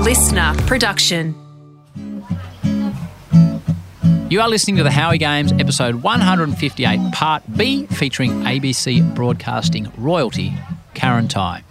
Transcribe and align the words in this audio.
listener 0.00 0.54
production. 0.66 1.34
You 4.30 4.40
are 4.40 4.48
listening 4.48 4.76
to 4.76 4.82
the 4.82 4.90
Howie 4.90 5.18
Games, 5.18 5.52
episode 5.52 5.96
158, 5.96 7.12
part 7.12 7.42
B, 7.54 7.84
featuring 7.86 8.30
ABC 8.44 9.14
Broadcasting 9.14 9.92
royalty 9.98 10.54
Karen 10.94 11.28
Tighe. 11.28 11.62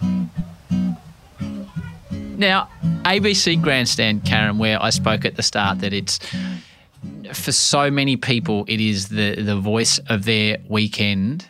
Now, 2.38 2.68
ABC 3.02 3.60
Grandstand, 3.60 4.24
Karen, 4.24 4.58
where 4.58 4.80
I 4.80 4.90
spoke 4.90 5.24
at 5.24 5.34
the 5.34 5.42
start 5.42 5.80
that 5.80 5.92
it's 5.92 6.20
for 7.32 7.50
so 7.50 7.90
many 7.90 8.16
people, 8.16 8.64
it 8.68 8.80
is 8.80 9.08
the 9.08 9.42
the 9.42 9.56
voice 9.56 9.98
of 10.08 10.24
their 10.24 10.58
weekend. 10.68 11.48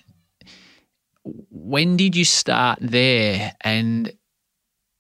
When 1.51 1.99
did 1.99 2.17
you 2.17 2.25
start 2.25 2.79
there, 2.81 3.53
and 3.61 4.11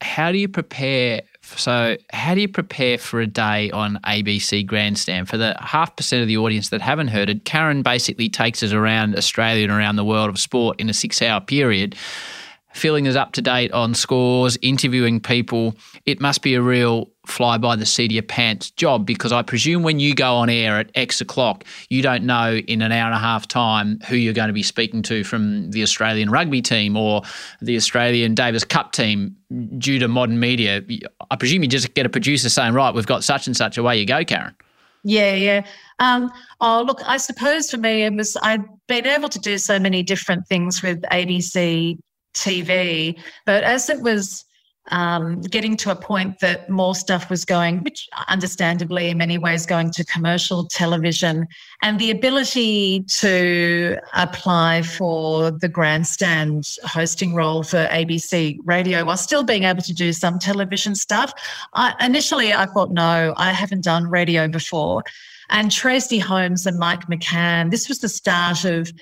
how 0.03 0.31
do 0.31 0.37
you 0.37 0.49
prepare? 0.49 1.23
So, 1.57 1.97
how 2.13 2.35
do 2.35 2.41
you 2.41 2.49
prepare 2.49 2.99
for 2.99 3.21
a 3.21 3.27
day 3.27 3.71
on 3.71 3.99
ABC 4.05 4.67
Grandstand? 4.67 5.29
For 5.29 5.37
the 5.37 5.57
half 5.61 5.97
percent 5.97 6.23
of 6.23 6.29
the 6.29 6.37
audience 6.37 6.69
that 6.71 6.81
haven't 6.81 7.09
heard 7.09 7.29
it, 7.29 7.45
Karen 7.45 7.83
basically 7.83 8.29
takes 8.29 8.63
us 8.63 8.73
around 8.73 9.17
Australia 9.17 9.65
and 9.65 9.73
around 9.73 9.97
the 9.97 10.05
world 10.05 10.31
of 10.31 10.39
sport 10.39 10.81
in 10.81 10.89
a 10.89 10.95
six 10.95 11.21
hour 11.23 11.41
period 11.41 11.97
filling 12.73 13.09
us 13.09 13.17
up 13.17 13.33
to 13.33 13.43
date 13.43 13.73
on 13.73 13.95
scores, 13.95 14.57
interviewing 14.63 15.21
people. 15.21 15.75
It 16.07 16.21
must 16.21 16.43
be 16.43 16.55
a 16.55 16.63
real 16.63 17.11
fly 17.31 17.59
by 17.59 17.77
the 17.77 17.87
seat 17.87 18.07
of 18.07 18.13
your 18.13 18.23
pants 18.23 18.71
job 18.73 19.07
because 19.07 19.33
I 19.33 19.43
presume 19.43 19.83
when 19.83 20.01
you 20.01 20.15
go 20.15 20.37
on 20.37 20.51
air 20.51 20.79
at 20.79 20.91
X 20.95 21.21
o'clock, 21.21 21.65
you 21.89 22.03
don't 22.03 22.25
know 22.25 22.57
in 22.57 22.83
an 22.83 22.93
hour 22.93 23.07
and 23.07 23.15
a 23.15 23.19
half 23.19 23.49
time 23.49 24.01
who 24.09 24.17
you're 24.17 24.35
going 24.35 24.49
to 24.49 24.55
be 24.55 24.63
speaking 24.63 25.03
to 25.03 25.25
from 25.25 25.71
the 25.71 25.83
Australian 25.83 26.31
rugby 26.31 26.63
team 26.63 26.97
or 26.97 27.23
the 27.61 27.77
Australian 27.77 28.35
Davis 28.35 28.65
Cup 28.65 28.93
team 28.93 29.37
due 29.79 29.99
to 29.99 30.09
modern 30.09 30.39
media. 30.39 30.83
I 31.31 31.37
presume 31.37 31.63
you 31.63 31.69
just 31.69 31.95
get 31.95 32.07
a 32.07 32.11
producer 32.11 32.49
saying, 32.49 32.75
right, 32.75 32.95
we've 32.95 33.07
got 33.07 33.25
such 33.25 33.47
and 33.47 33.57
such 33.57 33.79
away 33.79 33.99
you 33.99 34.07
go, 34.07 34.25
Karen. 34.25 34.55
Yeah, 35.03 35.35
yeah. 35.35 35.67
Um, 35.99 36.31
oh, 36.61 36.83
look, 36.87 37.01
I 37.07 37.17
suppose 37.17 37.71
for 37.71 37.79
me, 37.79 38.03
it 38.03 38.15
was 38.15 38.37
I'd 38.43 38.65
been 38.87 39.07
able 39.07 39.29
to 39.31 39.39
do 39.39 39.57
so 39.59 39.79
many 39.79 40.03
different 40.03 40.47
things 40.47 40.83
with 40.83 41.01
ABC 41.03 41.99
TV. 42.35 43.19
But 43.47 43.65
as 43.65 43.89
it 43.89 44.03
was 44.03 44.45
um, 44.89 45.41
getting 45.43 45.77
to 45.79 45.91
a 45.91 45.97
point 45.97 46.41
that 46.41 46.69
more 46.69 46.95
stuff 46.95 47.31
was 47.31 47.45
going, 47.45 47.79
which 47.81 48.09
understandably 48.29 49.11
in 49.11 49.19
many 49.19 49.39
ways 49.39 49.67
going 49.67 49.91
to 49.93 50.05
commercial 50.05 50.67
television, 50.67 51.47
and 51.83 51.99
the 51.99 52.11
ability 52.11 53.05
to 53.09 53.97
apply 54.15 54.83
for 54.83 55.51
the 55.51 55.69
grandstand 55.69 56.67
hosting 56.85 57.35
role 57.35 57.63
for 57.63 57.87
ABC 57.87 58.59
radio 58.65 59.05
while 59.05 59.17
still 59.17 59.45
being 59.45 59.65
able 59.65 59.83
to 59.83 59.95
do 59.95 60.13
some 60.13 60.39
television 60.39 60.95
stuff. 60.95 61.33
I, 61.75 61.95
initially, 62.01 62.53
I 62.53 62.67
thought, 62.67 62.91
no, 62.91 63.35
I 63.37 63.53
haven't 63.53 63.85
done 63.85 64.09
radio 64.09 64.49
before. 64.49 65.05
And 65.51 65.71
Tracey 65.71 66.21
Holmes 66.21 66.65
and 66.65 66.79
Mike 66.79 67.07
McCann, 67.07 67.71
this 67.71 67.89
was 67.89 67.99
the 67.99 68.09
start 68.09 68.65
of 68.65 68.93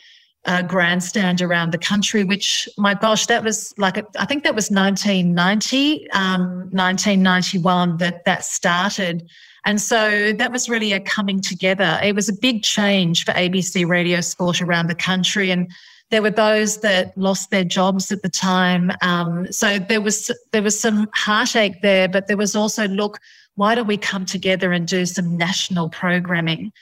uh, 0.49 0.63
grandstand 0.63 1.43
around 1.43 1.73
the 1.73 1.79
country, 1.79 2.25
which, 2.25 2.69
my 2.79 2.95
gosh, 2.95 3.27
that 3.27 3.45
was 3.45 3.75
like, 3.77 4.03
I 4.19 4.25
think 4.25 4.45
that 4.45 4.55
was 4.55 4.71
1990, 4.71 6.11
um, 6.13 6.71
1991 6.71 7.99
that 7.99 8.25
that 8.25 8.45
started. 8.45 9.29
And 9.67 9.79
so 9.79 10.33
that 10.33 10.51
was 10.51 10.67
really 10.71 10.95
a 10.95 11.01
coming 11.01 11.43
together. 11.43 12.01
It 12.03 12.15
was 12.15 12.31
a 12.31 12.33
big 12.33 12.63
change 12.63 13.27
for 13.27 13.33
ABC 13.33 13.87
Radio 13.87 14.23
Sport 14.23 14.63
around 14.63 14.87
the 14.87 14.95
country. 14.95 15.51
And 15.51 15.71
there 16.11 16.23
were 16.23 16.31
those 16.31 16.79
that 16.79 17.17
lost 17.19 17.51
their 17.51 17.65
jobs 17.65 18.11
at 18.11 18.23
the 18.23 18.31
time. 18.31 18.91
Um, 19.03 19.53
so 19.53 19.79
there 19.79 20.01
was 20.01 20.31
there 20.53 20.63
was 20.63 20.81
some 20.81 21.11
heartache 21.15 21.83
there, 21.83 22.09
but 22.09 22.27
there 22.27 22.39
was 22.39 22.57
also 22.57 22.89
look, 22.89 23.19
why 23.57 23.75
don't 23.75 23.87
we 23.87 23.99
come 23.99 24.25
together 24.25 24.73
and 24.73 24.89
do 24.89 25.05
some 25.05 25.37
national 25.37 25.91
programming? 25.91 26.73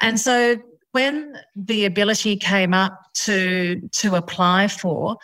And 0.00 0.18
so 0.18 0.56
when 0.92 1.38
the 1.56 1.84
ability 1.84 2.36
came 2.36 2.72
up 2.72 3.12
to 3.14 3.80
to 3.92 4.14
apply 4.14 4.68
for, 4.68 5.16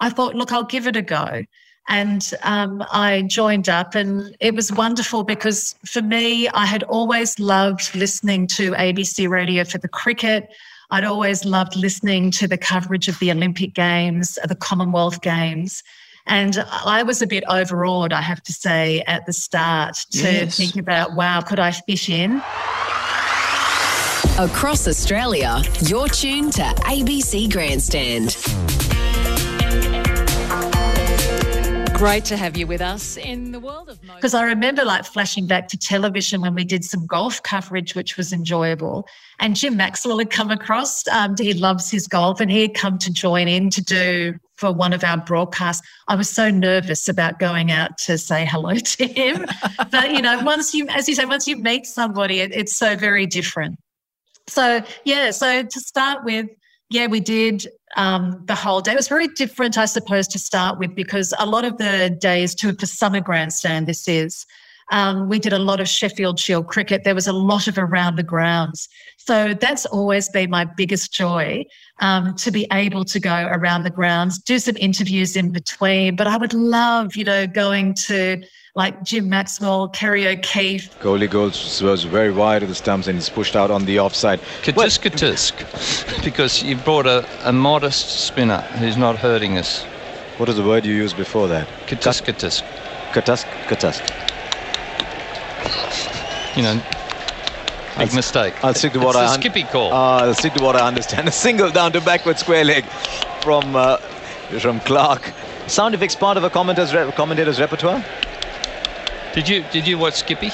I 0.00 0.10
thought, 0.10 0.34
look, 0.34 0.52
I'll 0.52 0.64
give 0.64 0.86
it 0.86 0.96
a 0.96 1.02
go. 1.02 1.44
And 1.88 2.32
um, 2.42 2.84
I 2.90 3.22
joined 3.28 3.68
up, 3.68 3.94
and 3.94 4.36
it 4.40 4.54
was 4.54 4.72
wonderful 4.72 5.22
because 5.22 5.76
for 5.84 6.02
me, 6.02 6.48
I 6.48 6.66
had 6.66 6.82
always 6.84 7.38
loved 7.38 7.94
listening 7.94 8.48
to 8.48 8.72
ABC 8.72 9.28
Radio 9.28 9.62
for 9.64 9.78
the 9.78 9.88
cricket. 9.88 10.48
I'd 10.90 11.04
always 11.04 11.44
loved 11.44 11.76
listening 11.76 12.32
to 12.32 12.48
the 12.48 12.58
coverage 12.58 13.06
of 13.08 13.18
the 13.20 13.30
Olympic 13.30 13.72
Games, 13.74 14.36
the 14.48 14.56
Commonwealth 14.56 15.20
Games. 15.20 15.82
And 16.26 16.64
I 16.84 17.04
was 17.04 17.22
a 17.22 17.26
bit 17.26 17.44
overawed, 17.48 18.12
I 18.12 18.20
have 18.20 18.42
to 18.44 18.52
say, 18.52 19.02
at 19.06 19.26
the 19.26 19.32
start 19.32 19.94
to 20.10 20.18
yes. 20.18 20.56
think 20.56 20.76
about, 20.76 21.14
wow, 21.14 21.40
could 21.40 21.60
I 21.60 21.70
fit 21.70 22.08
in? 22.08 22.42
Across 24.38 24.86
Australia, 24.86 25.62
you're 25.86 26.08
tuned 26.08 26.52
to 26.52 26.62
ABC 26.62 27.50
Grandstand. 27.50 28.36
Great 31.96 32.26
to 32.26 32.36
have 32.36 32.54
you 32.54 32.66
with 32.66 32.82
us 32.82 33.16
in 33.16 33.52
the 33.52 33.58
world 33.58 33.88
of 33.88 33.98
because 34.02 34.34
I 34.34 34.44
remember 34.44 34.84
like 34.84 35.06
flashing 35.06 35.46
back 35.46 35.68
to 35.68 35.78
television 35.78 36.42
when 36.42 36.54
we 36.54 36.64
did 36.64 36.84
some 36.84 37.06
golf 37.06 37.42
coverage, 37.44 37.94
which 37.94 38.18
was 38.18 38.30
enjoyable. 38.30 39.08
And 39.38 39.56
Jim 39.56 39.74
Maxwell 39.74 40.18
had 40.18 40.28
come 40.28 40.50
across. 40.50 41.08
Um, 41.08 41.34
he 41.38 41.54
loves 41.54 41.90
his 41.90 42.06
golf, 42.06 42.38
and 42.38 42.50
he 42.50 42.60
had 42.60 42.74
come 42.74 42.98
to 42.98 43.10
join 43.10 43.48
in 43.48 43.70
to 43.70 43.82
do 43.82 44.34
for 44.56 44.70
one 44.70 44.92
of 44.92 45.02
our 45.02 45.16
broadcasts. 45.16 45.86
I 46.08 46.14
was 46.14 46.28
so 46.28 46.50
nervous 46.50 47.08
about 47.08 47.38
going 47.38 47.72
out 47.72 47.96
to 48.00 48.18
say 48.18 48.44
hello 48.44 48.74
to 48.74 49.06
him, 49.06 49.46
but 49.90 50.10
you 50.10 50.20
know, 50.20 50.42
once 50.44 50.74
you, 50.74 50.86
as 50.88 51.08
you 51.08 51.14
say, 51.14 51.24
once 51.24 51.48
you 51.48 51.56
meet 51.56 51.86
somebody, 51.86 52.40
it, 52.40 52.54
it's 52.54 52.76
so 52.76 52.96
very 52.96 53.24
different. 53.24 53.78
So, 54.48 54.82
yeah, 55.04 55.30
so 55.30 55.62
to 55.62 55.80
start 55.80 56.24
with, 56.24 56.46
yeah, 56.90 57.06
we 57.06 57.20
did 57.20 57.66
um, 57.96 58.42
the 58.46 58.54
whole 58.54 58.80
day. 58.80 58.92
It 58.92 58.96
was 58.96 59.08
very 59.08 59.28
different, 59.28 59.76
I 59.76 59.86
suppose, 59.86 60.28
to 60.28 60.38
start 60.38 60.78
with 60.78 60.94
because 60.94 61.34
a 61.38 61.46
lot 61.46 61.64
of 61.64 61.78
the 61.78 62.16
days, 62.20 62.54
to 62.56 62.72
for 62.74 62.86
summer 62.86 63.20
grandstand, 63.20 63.86
this 63.86 64.06
is. 64.06 64.46
Um, 64.90 65.28
we 65.28 65.38
did 65.38 65.52
a 65.52 65.58
lot 65.58 65.80
of 65.80 65.88
Sheffield 65.88 66.38
Shield 66.38 66.68
cricket. 66.68 67.04
There 67.04 67.14
was 67.14 67.26
a 67.26 67.32
lot 67.32 67.66
of 67.66 67.78
around 67.78 68.16
the 68.16 68.22
grounds. 68.22 68.88
So 69.16 69.54
that's 69.54 69.86
always 69.86 70.28
been 70.28 70.50
my 70.50 70.64
biggest 70.64 71.12
joy 71.12 71.64
um, 72.00 72.34
to 72.36 72.50
be 72.50 72.66
able 72.72 73.04
to 73.06 73.18
go 73.18 73.48
around 73.50 73.82
the 73.82 73.90
grounds, 73.90 74.38
do 74.38 74.58
some 74.58 74.76
interviews 74.78 75.36
in 75.36 75.50
between. 75.50 76.14
But 76.14 76.28
I 76.28 76.36
would 76.36 76.54
love, 76.54 77.16
you 77.16 77.24
know, 77.24 77.46
going 77.46 77.94
to 78.06 78.42
like 78.76 79.02
Jim 79.02 79.28
Maxwell, 79.28 79.88
Kerry 79.88 80.28
O'Keeffe. 80.28 80.96
Goalie 81.00 81.30
goes 81.30 81.82
was 81.82 82.04
very 82.04 82.30
wide 82.30 82.62
of 82.62 82.68
the 82.68 82.74
stumps 82.74 83.08
and 83.08 83.16
he's 83.16 83.30
pushed 83.30 83.56
out 83.56 83.70
on 83.70 83.86
the 83.86 83.98
offside. 83.98 84.38
Katisk 84.62 85.00
Katisk, 85.00 86.22
because 86.24 86.62
you 86.62 86.76
brought 86.76 87.06
a, 87.06 87.26
a 87.48 87.52
modest 87.52 88.26
spinner 88.26 88.60
who's 88.78 88.98
not 88.98 89.16
hurting 89.16 89.56
us. 89.56 89.82
What 90.36 90.50
is 90.50 90.56
the 90.56 90.62
word 90.62 90.84
you 90.84 90.94
used 90.94 91.16
before 91.16 91.48
that? 91.48 91.66
Katisk 91.86 92.24
Katisk. 92.26 92.62
Katisk 93.12 93.46
Katisk. 93.66 94.35
You 96.56 96.62
know, 96.62 96.82
Big 97.98 98.12
mistake. 98.14 98.52
I'll 98.62 98.74
stick 98.74 98.92
to 98.92 98.98
what 98.98 99.16
it's 99.16 99.16
I. 99.16 99.34
Un- 99.34 99.40
Skippy 99.40 99.62
call. 99.62 99.92
Uh, 99.92 100.26
I'll 100.26 100.34
stick 100.34 100.52
to 100.54 100.62
what 100.62 100.76
I 100.76 100.86
understand. 100.86 101.28
A 101.32 101.32
single 101.32 101.70
down 101.70 101.92
to 101.92 102.00
backward 102.00 102.38
square 102.38 102.64
leg 102.64 102.84
from 103.42 103.74
uh, 103.76 103.96
from 104.60 104.80
Clarke. 104.80 105.32
Sound 105.66 105.94
effects 105.94 106.14
part 106.14 106.36
of 106.36 106.44
a 106.44 106.50
commentator's, 106.50 106.94
re- 106.94 107.10
commentator's 107.12 107.58
repertoire. 107.58 108.04
Did 109.34 109.48
you 109.48 109.64
did 109.72 109.86
you 109.86 109.98
watch 109.98 110.14
Skippy? 110.14 110.50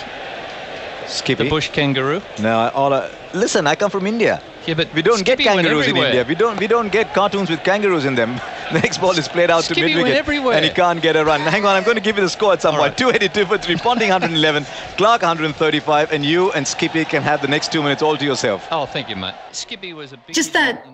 Skippy. 1.06 1.44
The 1.44 1.50
bush 1.50 1.68
kangaroo. 1.70 2.22
No, 2.40 2.58
I, 2.58 2.68
all 2.70 2.92
I, 2.94 3.10
listen. 3.34 3.66
I 3.66 3.74
come 3.74 3.90
from 3.90 4.06
India. 4.06 4.40
Yeah, 4.66 4.74
but 4.74 4.92
we 4.94 5.02
don't 5.02 5.18
Skippy 5.18 5.44
get 5.44 5.56
kangaroos 5.56 5.88
in 5.88 5.96
India. 5.96 6.24
We 6.26 6.34
don't 6.34 6.58
we 6.58 6.66
don't 6.66 6.90
get 6.92 7.12
cartoons 7.14 7.50
with 7.50 7.62
kangaroos 7.64 8.04
in 8.04 8.14
them. 8.14 8.40
The 8.72 8.80
next 8.80 8.98
ball 9.02 9.18
is 9.18 9.28
played 9.28 9.50
out 9.50 9.64
Skippy 9.64 9.82
to 9.82 10.02
mid 10.02 10.26
wicket, 10.26 10.54
and 10.54 10.64
he 10.64 10.70
can't 10.70 11.02
get 11.02 11.14
a 11.14 11.22
run. 11.22 11.42
Hang 11.42 11.66
on, 11.66 11.76
I'm 11.76 11.84
going 11.84 11.96
to 11.96 12.00
give 12.00 12.16
you 12.16 12.22
the 12.22 12.30
score 12.30 12.54
at 12.54 12.62
some 12.62 12.74
point. 12.74 12.92
Right. 12.92 12.96
282 12.96 13.44
for 13.44 13.58
three, 13.58 13.76
Ponting 13.76 14.08
111, 14.08 14.64
Clarke 14.96 15.20
135, 15.20 16.10
and 16.10 16.24
you 16.24 16.50
and 16.52 16.66
Skippy 16.66 17.04
can 17.04 17.22
have 17.22 17.42
the 17.42 17.48
next 17.48 17.70
two 17.70 17.82
minutes 17.82 18.00
all 18.00 18.16
to 18.16 18.24
yourself. 18.24 18.66
Oh, 18.70 18.86
thank 18.86 19.10
you, 19.10 19.16
mate. 19.16 19.34
Skippy 19.50 19.92
was 19.92 20.14
a 20.14 20.16
big 20.16 20.34
just 20.34 20.54
that 20.54 20.86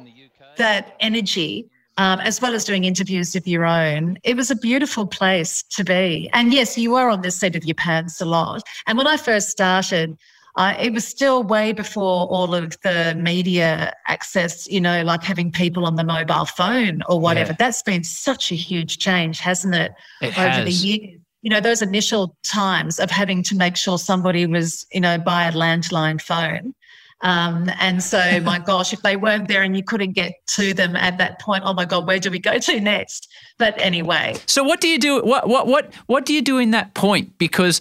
that 0.56 0.96
energy 0.98 1.70
um, 1.98 2.20
as 2.20 2.40
well 2.40 2.54
as 2.54 2.64
doing 2.64 2.84
interviews 2.84 3.36
of 3.36 3.46
your 3.46 3.66
own. 3.66 4.18
It 4.22 4.36
was 4.36 4.50
a 4.50 4.56
beautiful 4.56 5.06
place 5.06 5.62
to 5.70 5.84
be. 5.84 6.30
And 6.32 6.54
yes, 6.54 6.78
you 6.78 6.92
were 6.92 7.08
on 7.08 7.22
the 7.22 7.30
seat 7.30 7.56
of 7.56 7.64
your 7.64 7.74
pants 7.74 8.20
a 8.20 8.24
lot. 8.24 8.62
And 8.86 8.96
when 8.96 9.06
I 9.06 9.16
first 9.16 9.50
started, 9.50 10.16
uh, 10.56 10.74
it 10.78 10.92
was 10.92 11.06
still 11.06 11.42
way 11.42 11.72
before 11.72 12.26
all 12.26 12.54
of 12.54 12.76
the 12.82 13.14
media 13.16 13.92
access, 14.08 14.68
you 14.68 14.80
know, 14.80 15.02
like 15.02 15.22
having 15.22 15.52
people 15.52 15.86
on 15.86 15.96
the 15.96 16.04
mobile 16.04 16.44
phone 16.44 17.02
or 17.08 17.20
whatever. 17.20 17.52
Yeah. 17.52 17.56
That's 17.58 17.82
been 17.82 18.04
such 18.04 18.50
a 18.50 18.54
huge 18.54 18.98
change, 18.98 19.40
hasn't 19.40 19.74
it, 19.74 19.92
it 20.20 20.38
over 20.38 20.48
has. 20.48 20.64
the 20.64 20.86
years? 20.86 21.20
You 21.42 21.50
know, 21.50 21.60
those 21.60 21.82
initial 21.82 22.36
times 22.42 22.98
of 22.98 23.10
having 23.10 23.44
to 23.44 23.54
make 23.54 23.76
sure 23.76 23.96
somebody 23.96 24.44
was, 24.46 24.84
you 24.92 25.00
know, 25.00 25.18
by 25.18 25.44
a 25.44 25.52
landline 25.52 26.20
phone. 26.20 26.74
Um, 27.20 27.70
and 27.78 28.02
so, 28.02 28.40
my 28.44 28.58
gosh, 28.58 28.92
if 28.92 29.02
they 29.02 29.16
weren't 29.16 29.46
there 29.46 29.62
and 29.62 29.76
you 29.76 29.84
couldn't 29.84 30.12
get 30.12 30.34
to 30.48 30.74
them 30.74 30.96
at 30.96 31.18
that 31.18 31.40
point, 31.40 31.62
oh 31.64 31.74
my 31.74 31.84
God, 31.84 32.06
where 32.06 32.18
do 32.18 32.30
we 32.30 32.38
go 32.38 32.58
to 32.58 32.80
next? 32.80 33.28
But 33.58 33.80
anyway. 33.80 34.36
So 34.46 34.64
what 34.64 34.80
do 34.80 34.88
you 34.88 34.98
do? 34.98 35.22
What 35.22 35.48
what 35.48 35.66
what 35.66 35.94
what 36.06 36.26
do 36.26 36.32
you 36.32 36.42
do 36.42 36.58
in 36.58 36.72
that 36.72 36.94
point? 36.94 37.38
Because 37.38 37.80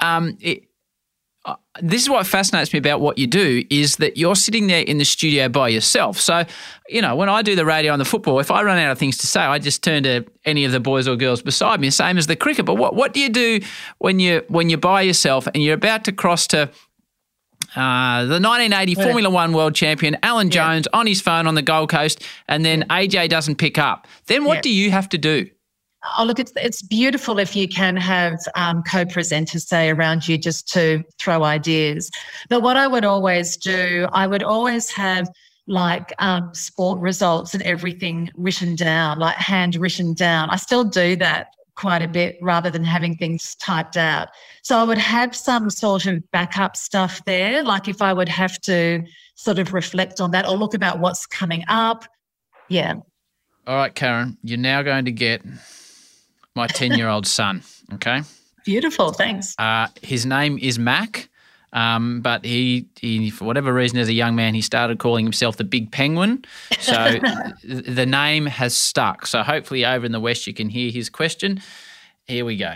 um, 0.00 0.36
it, 0.40 0.67
this 1.80 2.02
is 2.02 2.10
what 2.10 2.26
fascinates 2.26 2.72
me 2.72 2.78
about 2.78 3.00
what 3.00 3.18
you 3.18 3.26
do 3.26 3.64
is 3.70 3.96
that 3.96 4.16
you're 4.16 4.34
sitting 4.34 4.66
there 4.66 4.82
in 4.82 4.98
the 4.98 5.04
studio 5.04 5.48
by 5.48 5.68
yourself. 5.68 6.18
So, 6.18 6.44
you 6.88 7.00
know, 7.00 7.14
when 7.14 7.28
I 7.28 7.42
do 7.42 7.54
the 7.54 7.64
radio 7.64 7.92
on 7.92 7.98
the 7.98 8.04
football, 8.04 8.40
if 8.40 8.50
I 8.50 8.62
run 8.62 8.78
out 8.78 8.90
of 8.90 8.98
things 8.98 9.16
to 9.18 9.26
say, 9.26 9.40
I 9.40 9.58
just 9.58 9.82
turn 9.82 10.02
to 10.02 10.24
any 10.44 10.64
of 10.64 10.72
the 10.72 10.80
boys 10.80 11.06
or 11.06 11.16
girls 11.16 11.42
beside 11.42 11.80
me, 11.80 11.90
same 11.90 12.18
as 12.18 12.26
the 12.26 12.36
cricket. 12.36 12.66
But 12.66 12.74
what, 12.74 12.94
what 12.94 13.14
do 13.14 13.20
you 13.20 13.28
do 13.28 13.60
when 13.98 14.18
you 14.18 14.44
when 14.48 14.70
you're 14.70 14.78
by 14.78 15.02
yourself 15.02 15.46
and 15.46 15.62
you're 15.62 15.74
about 15.74 16.04
to 16.04 16.12
cross 16.12 16.46
to 16.48 16.70
uh, 17.76 18.24
the 18.24 18.40
1980 18.40 18.92
yeah. 18.92 19.04
Formula 19.04 19.30
One 19.30 19.52
world 19.52 19.74
champion 19.74 20.16
Alan 20.22 20.50
Jones 20.50 20.88
yeah. 20.92 20.98
on 20.98 21.06
his 21.06 21.20
phone 21.20 21.46
on 21.46 21.54
the 21.54 21.62
Gold 21.62 21.90
Coast, 21.90 22.22
and 22.48 22.64
then 22.64 22.82
AJ 22.88 23.28
doesn't 23.28 23.56
pick 23.56 23.78
up. 23.78 24.06
Then 24.26 24.44
what 24.44 24.56
yeah. 24.56 24.62
do 24.62 24.70
you 24.70 24.90
have 24.90 25.08
to 25.10 25.18
do? 25.18 25.48
Oh, 26.16 26.24
look, 26.24 26.38
it's 26.38 26.52
it's 26.56 26.80
beautiful 26.80 27.38
if 27.38 27.56
you 27.56 27.66
can 27.66 27.96
have 27.96 28.38
um, 28.54 28.82
co-presenters 28.84 29.66
say 29.66 29.90
around 29.90 30.28
you 30.28 30.38
just 30.38 30.68
to 30.74 31.02
throw 31.18 31.42
ideas. 31.42 32.10
But 32.48 32.62
what 32.62 32.76
I 32.76 32.86
would 32.86 33.04
always 33.04 33.56
do, 33.56 34.06
I 34.12 34.26
would 34.26 34.42
always 34.42 34.90
have 34.90 35.28
like 35.66 36.14
um, 36.18 36.50
sport 36.54 37.00
results 37.00 37.52
and 37.52 37.62
everything 37.64 38.30
written 38.36 38.74
down, 38.76 39.18
like 39.18 39.36
hand 39.36 39.76
written 39.76 40.14
down. 40.14 40.50
I 40.50 40.56
still 40.56 40.84
do 40.84 41.16
that 41.16 41.48
quite 41.78 42.02
a 42.02 42.08
bit 42.08 42.36
rather 42.42 42.70
than 42.70 42.82
having 42.82 43.16
things 43.16 43.54
typed 43.56 43.96
out. 43.96 44.28
So 44.62 44.78
I 44.78 44.84
would 44.84 44.98
have 44.98 45.34
some 45.36 45.70
sort 45.70 46.06
of 46.06 46.28
backup 46.32 46.76
stuff 46.76 47.24
there, 47.24 47.62
like 47.62 47.86
if 47.86 48.02
I 48.02 48.12
would 48.12 48.28
have 48.28 48.60
to 48.62 49.02
sort 49.36 49.58
of 49.58 49.72
reflect 49.72 50.20
on 50.20 50.32
that 50.32 50.48
or 50.48 50.56
look 50.56 50.74
about 50.74 50.98
what's 50.98 51.26
coming 51.26 51.64
up. 51.68 52.04
Yeah. 52.68 52.94
All 53.66 53.76
right, 53.76 53.94
Karen, 53.94 54.36
you're 54.42 54.58
now 54.58 54.82
going 54.82 55.04
to 55.04 55.12
get 55.12 55.42
my 56.58 56.66
10 56.66 56.92
year 56.92 57.08
old 57.08 57.26
son. 57.26 57.62
Okay. 57.94 58.22
Beautiful. 58.64 59.12
Thanks. 59.12 59.54
Uh, 59.58 59.86
his 60.02 60.26
name 60.26 60.58
is 60.58 60.78
Mac. 60.78 61.30
Um, 61.72 62.22
but 62.22 62.44
he, 62.44 62.86
he, 62.98 63.30
for 63.30 63.44
whatever 63.44 63.72
reason, 63.72 63.98
as 63.98 64.08
a 64.08 64.12
young 64.12 64.34
man, 64.34 64.54
he 64.54 64.62
started 64.62 64.98
calling 64.98 65.24
himself 65.24 65.58
the 65.58 65.64
Big 65.64 65.92
Penguin. 65.92 66.44
So 66.80 67.18
the 67.64 68.06
name 68.06 68.46
has 68.46 68.74
stuck. 68.74 69.26
So 69.26 69.42
hopefully, 69.42 69.84
over 69.84 70.06
in 70.06 70.12
the 70.12 70.20
West, 70.20 70.46
you 70.46 70.54
can 70.54 70.70
hear 70.70 70.90
his 70.90 71.10
question. 71.10 71.60
Here 72.26 72.44
we 72.44 72.56
go. 72.56 72.74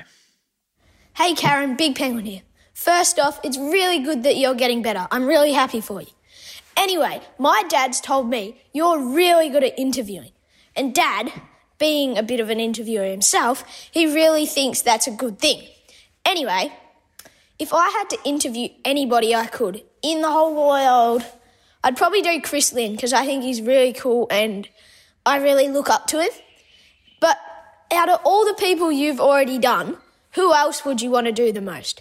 Hey, 1.14 1.34
Karen, 1.34 1.76
Big 1.76 1.94
Penguin 1.96 2.26
here. 2.26 2.42
First 2.74 3.18
off, 3.18 3.40
it's 3.42 3.58
really 3.58 4.00
good 4.00 4.22
that 4.24 4.36
you're 4.36 4.54
getting 4.54 4.82
better. 4.82 5.08
I'm 5.10 5.26
really 5.26 5.52
happy 5.52 5.80
for 5.80 6.00
you. 6.00 6.08
Anyway, 6.76 7.20
my 7.38 7.62
dad's 7.68 8.00
told 8.00 8.28
me 8.28 8.60
you're 8.72 8.98
really 8.98 9.48
good 9.48 9.64
at 9.64 9.78
interviewing. 9.78 10.32
And 10.74 10.94
dad, 10.94 11.32
being 11.82 12.16
a 12.16 12.22
bit 12.22 12.38
of 12.38 12.48
an 12.48 12.60
interviewer 12.60 13.04
himself, 13.04 13.64
he 13.90 14.06
really 14.06 14.46
thinks 14.46 14.80
that's 14.80 15.08
a 15.08 15.10
good 15.10 15.40
thing. 15.40 15.60
Anyway, 16.24 16.72
if 17.58 17.74
I 17.74 17.88
had 17.88 18.08
to 18.10 18.18
interview 18.24 18.68
anybody 18.84 19.34
I 19.34 19.46
could 19.46 19.82
in 20.00 20.22
the 20.22 20.30
whole 20.30 20.54
world, 20.54 21.24
I'd 21.82 21.96
probably 21.96 22.22
do 22.22 22.40
Chris 22.40 22.72
Lynn 22.72 22.92
because 22.92 23.12
I 23.12 23.26
think 23.26 23.42
he's 23.42 23.60
really 23.60 23.92
cool 23.92 24.28
and 24.30 24.68
I 25.26 25.38
really 25.38 25.66
look 25.66 25.90
up 25.90 26.06
to 26.08 26.20
him. 26.22 26.30
But 27.18 27.36
out 27.90 28.08
of 28.08 28.20
all 28.22 28.44
the 28.44 28.54
people 28.54 28.92
you've 28.92 29.20
already 29.20 29.58
done, 29.58 29.96
who 30.34 30.54
else 30.54 30.84
would 30.84 31.02
you 31.02 31.10
want 31.10 31.26
to 31.26 31.32
do 31.32 31.50
the 31.50 31.60
most? 31.60 32.00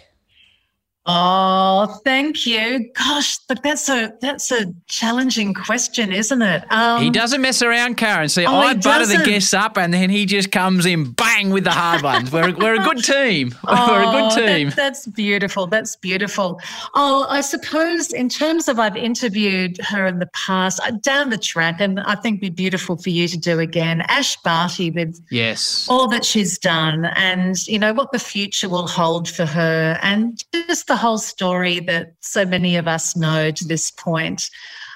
Oh, 1.04 2.00
thank 2.04 2.46
you. 2.46 2.88
Gosh, 2.94 3.38
but 3.48 3.60
that's 3.64 3.88
a 3.88 4.12
that's 4.20 4.52
a 4.52 4.72
challenging 4.86 5.52
question, 5.52 6.12
isn't 6.12 6.40
it? 6.40 6.62
Um, 6.70 7.02
he 7.02 7.10
doesn't 7.10 7.40
mess 7.40 7.60
around, 7.60 7.96
Karen. 7.96 8.28
See, 8.28 8.46
oh, 8.46 8.54
I 8.54 8.74
butter 8.74 9.06
the 9.06 9.24
guests 9.24 9.52
up, 9.52 9.76
and 9.76 9.92
then 9.92 10.10
he 10.10 10.26
just 10.26 10.52
comes 10.52 10.86
in 10.86 11.10
bang 11.10 11.50
with 11.50 11.64
the 11.64 11.72
hard 11.72 12.02
ones. 12.02 12.30
We're 12.30 12.54
we're 12.54 12.80
a 12.80 12.84
good 12.84 13.02
team. 13.02 13.52
Oh, 13.66 13.88
we're 13.90 14.02
a 14.02 14.12
good 14.12 14.32
oh, 14.32 14.46
team. 14.46 14.68
That, 14.68 14.76
that's 14.76 15.08
beautiful. 15.08 15.66
That's 15.66 15.96
beautiful. 15.96 16.60
Oh, 16.94 17.26
I 17.28 17.40
suppose 17.40 18.12
in 18.12 18.28
terms 18.28 18.68
of 18.68 18.78
I've 18.78 18.96
interviewed 18.96 19.78
her 19.80 20.06
in 20.06 20.20
the 20.20 20.30
past 20.34 20.78
uh, 20.84 20.92
down 20.92 21.30
the 21.30 21.38
track, 21.38 21.80
and 21.80 21.98
I 21.98 22.14
think 22.14 22.36
it'd 22.36 22.54
be 22.54 22.62
beautiful 22.62 22.96
for 22.96 23.10
you 23.10 23.26
to 23.26 23.36
do 23.36 23.58
again. 23.58 24.02
Ash 24.02 24.36
Barty 24.42 24.92
with 24.92 25.20
yes 25.32 25.88
all 25.90 26.06
that 26.08 26.24
she's 26.24 26.58
done, 26.58 27.06
and 27.16 27.66
you 27.66 27.80
know 27.80 27.92
what 27.92 28.12
the 28.12 28.20
future 28.20 28.68
will 28.68 28.86
hold 28.86 29.28
for 29.28 29.46
her, 29.46 29.98
and 30.00 30.40
just 30.52 30.91
the 30.92 30.96
whole 30.96 31.16
story 31.16 31.80
that 31.80 32.12
so 32.20 32.44
many 32.44 32.76
of 32.76 32.86
us 32.86 33.16
know 33.16 33.50
to 33.50 33.64
this 33.64 33.90
point. 33.90 34.50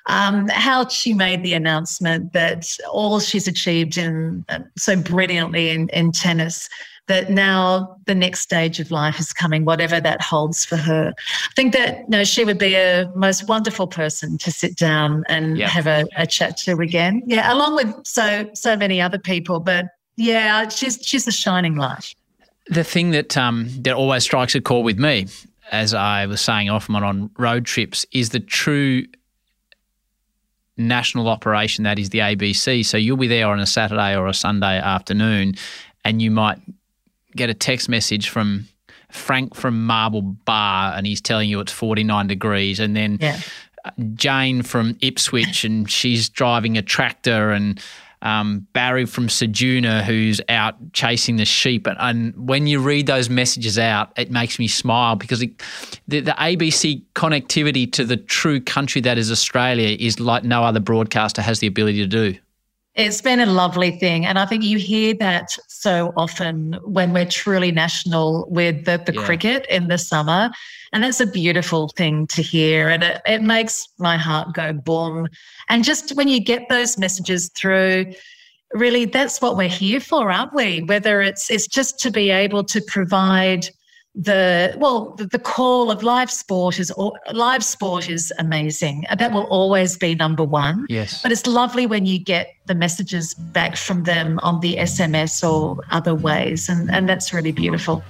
Um, 0.08 0.46
how 0.48 0.86
she 0.88 1.14
made 1.14 1.42
the 1.42 1.54
announcement 1.54 2.34
that 2.34 2.68
all 2.92 3.18
she's 3.18 3.48
achieved 3.48 3.96
in 3.96 4.44
uh, 4.50 4.58
so 4.76 4.94
brilliantly 4.94 5.70
in, 5.70 5.88
in 5.88 6.12
tennis 6.12 6.68
that 7.06 7.30
now 7.30 7.96
the 8.04 8.14
next 8.14 8.40
stage 8.40 8.78
of 8.78 8.90
life 8.90 9.18
is 9.18 9.32
coming, 9.32 9.64
whatever 9.64 9.98
that 9.98 10.20
holds 10.20 10.66
for 10.66 10.76
her. 10.76 11.14
I 11.16 11.54
think 11.54 11.72
that 11.72 12.00
you 12.00 12.08
know, 12.08 12.24
she 12.24 12.44
would 12.44 12.58
be 12.58 12.74
a 12.74 13.10
most 13.14 13.48
wonderful 13.48 13.86
person 13.86 14.36
to 14.38 14.52
sit 14.52 14.76
down 14.76 15.24
and 15.30 15.56
yep. 15.56 15.70
have 15.70 15.86
a, 15.86 16.04
a, 16.18 16.26
chat 16.26 16.58
to 16.58 16.76
again. 16.76 17.22
Yeah, 17.24 17.50
along 17.52 17.76
with 17.76 18.06
so 18.06 18.50
so 18.52 18.76
many 18.76 19.00
other 19.00 19.18
people. 19.18 19.60
But 19.60 19.86
yeah, 20.16 20.68
she's 20.68 20.98
she's 21.00 21.26
a 21.26 21.32
shining 21.32 21.76
light. 21.76 22.14
The 22.66 22.84
thing 22.84 23.12
that 23.12 23.36
um, 23.36 23.70
that 23.82 23.94
always 23.94 24.24
strikes 24.24 24.54
a 24.54 24.60
chord 24.60 24.84
with 24.84 24.98
me 24.98 25.26
as 25.70 25.94
I 25.94 26.26
was 26.26 26.40
saying 26.40 26.70
often 26.70 26.94
on 26.96 27.30
road 27.38 27.64
trips, 27.66 28.06
is 28.12 28.30
the 28.30 28.40
true 28.40 29.04
national 30.76 31.28
operation 31.28 31.84
that 31.84 31.98
is 31.98 32.10
the 32.10 32.18
ABC. 32.18 32.84
So 32.84 32.96
you'll 32.96 33.16
be 33.16 33.28
there 33.28 33.48
on 33.48 33.60
a 33.60 33.66
Saturday 33.66 34.16
or 34.16 34.26
a 34.26 34.34
Sunday 34.34 34.78
afternoon, 34.78 35.54
and 36.04 36.20
you 36.20 36.30
might 36.30 36.58
get 37.34 37.50
a 37.50 37.54
text 37.54 37.88
message 37.88 38.28
from 38.28 38.66
Frank 39.10 39.54
from 39.54 39.86
Marble 39.86 40.22
Bar, 40.22 40.94
and 40.94 41.06
he's 41.06 41.20
telling 41.20 41.48
you 41.48 41.60
it's 41.60 41.72
49 41.72 42.26
degrees, 42.26 42.80
and 42.80 42.96
then 42.96 43.18
yeah. 43.20 43.40
Jane 44.14 44.62
from 44.62 44.96
Ipswich, 45.00 45.64
and 45.64 45.90
she's 45.90 46.28
driving 46.28 46.76
a 46.76 46.82
tractor, 46.82 47.50
and 47.50 47.80
um, 48.22 48.66
Barry 48.72 49.06
from 49.06 49.28
Ceduna 49.28 50.02
who's 50.02 50.40
out 50.48 50.76
chasing 50.92 51.36
the 51.36 51.44
sheep. 51.44 51.86
And, 51.86 51.96
and, 52.00 52.48
when 52.48 52.66
you 52.66 52.80
read 52.80 53.06
those 53.06 53.28
messages 53.28 53.78
out, 53.78 54.12
it 54.16 54.30
makes 54.30 54.58
me 54.58 54.68
smile 54.68 55.16
because 55.16 55.42
it, 55.42 55.62
the, 56.08 56.20
the, 56.20 56.32
ABC 56.32 57.02
connectivity 57.14 57.90
to 57.92 58.04
the 58.04 58.16
true 58.16 58.60
country 58.60 59.00
that 59.02 59.18
is 59.18 59.30
Australia 59.30 59.96
is 59.98 60.18
like 60.18 60.44
no 60.44 60.64
other 60.64 60.80
broadcaster 60.80 61.42
has 61.42 61.60
the 61.60 61.66
ability 61.66 61.98
to 61.98 62.06
do. 62.06 62.38
It's 62.96 63.20
been 63.20 63.40
a 63.40 63.46
lovely 63.46 63.90
thing. 63.90 64.24
And 64.24 64.38
I 64.38 64.46
think 64.46 64.64
you 64.64 64.78
hear 64.78 65.12
that 65.14 65.56
so 65.68 66.14
often 66.16 66.78
when 66.82 67.12
we're 67.12 67.26
truly 67.26 67.70
national 67.70 68.46
with 68.48 68.86
the, 68.86 69.02
the 69.04 69.12
yeah. 69.12 69.24
cricket 69.24 69.66
in 69.68 69.88
the 69.88 69.98
summer. 69.98 70.50
And 70.94 71.04
that's 71.04 71.20
a 71.20 71.26
beautiful 71.26 71.88
thing 71.88 72.26
to 72.28 72.40
hear. 72.40 72.88
And 72.88 73.02
it, 73.02 73.20
it 73.26 73.42
makes 73.42 73.86
my 73.98 74.16
heart 74.16 74.54
go 74.54 74.72
boom. 74.72 75.28
And 75.68 75.84
just 75.84 76.16
when 76.16 76.26
you 76.26 76.40
get 76.40 76.70
those 76.70 76.96
messages 76.96 77.50
through, 77.50 78.14
really 78.72 79.04
that's 79.04 79.42
what 79.42 79.58
we're 79.58 79.68
here 79.68 80.00
for, 80.00 80.30
aren't 80.30 80.54
we? 80.54 80.82
Whether 80.82 81.20
it's 81.20 81.50
it's 81.50 81.66
just 81.66 82.00
to 82.00 82.10
be 82.10 82.30
able 82.30 82.64
to 82.64 82.80
provide 82.86 83.68
the 84.16 84.74
well 84.78 85.10
the, 85.18 85.26
the 85.26 85.38
call 85.38 85.90
of 85.90 86.02
live 86.02 86.30
sport 86.30 86.78
is 86.78 86.90
live 87.32 87.62
sport 87.62 88.08
is 88.08 88.32
amazing. 88.38 89.04
That 89.18 89.32
will 89.32 89.44
always 89.44 89.98
be 89.98 90.14
number 90.14 90.42
one. 90.42 90.86
Yes. 90.88 91.22
But 91.22 91.32
it's 91.32 91.46
lovely 91.46 91.86
when 91.86 92.06
you 92.06 92.18
get 92.18 92.54
the 92.66 92.74
messages 92.74 93.34
back 93.34 93.76
from 93.76 94.04
them 94.04 94.40
on 94.42 94.60
the 94.60 94.76
sms 94.76 95.48
or 95.48 95.78
other 95.90 96.14
ways 96.14 96.68
and 96.68 96.90
and 96.90 97.08
that's 97.08 97.32
really 97.32 97.52
beautiful 97.52 98.02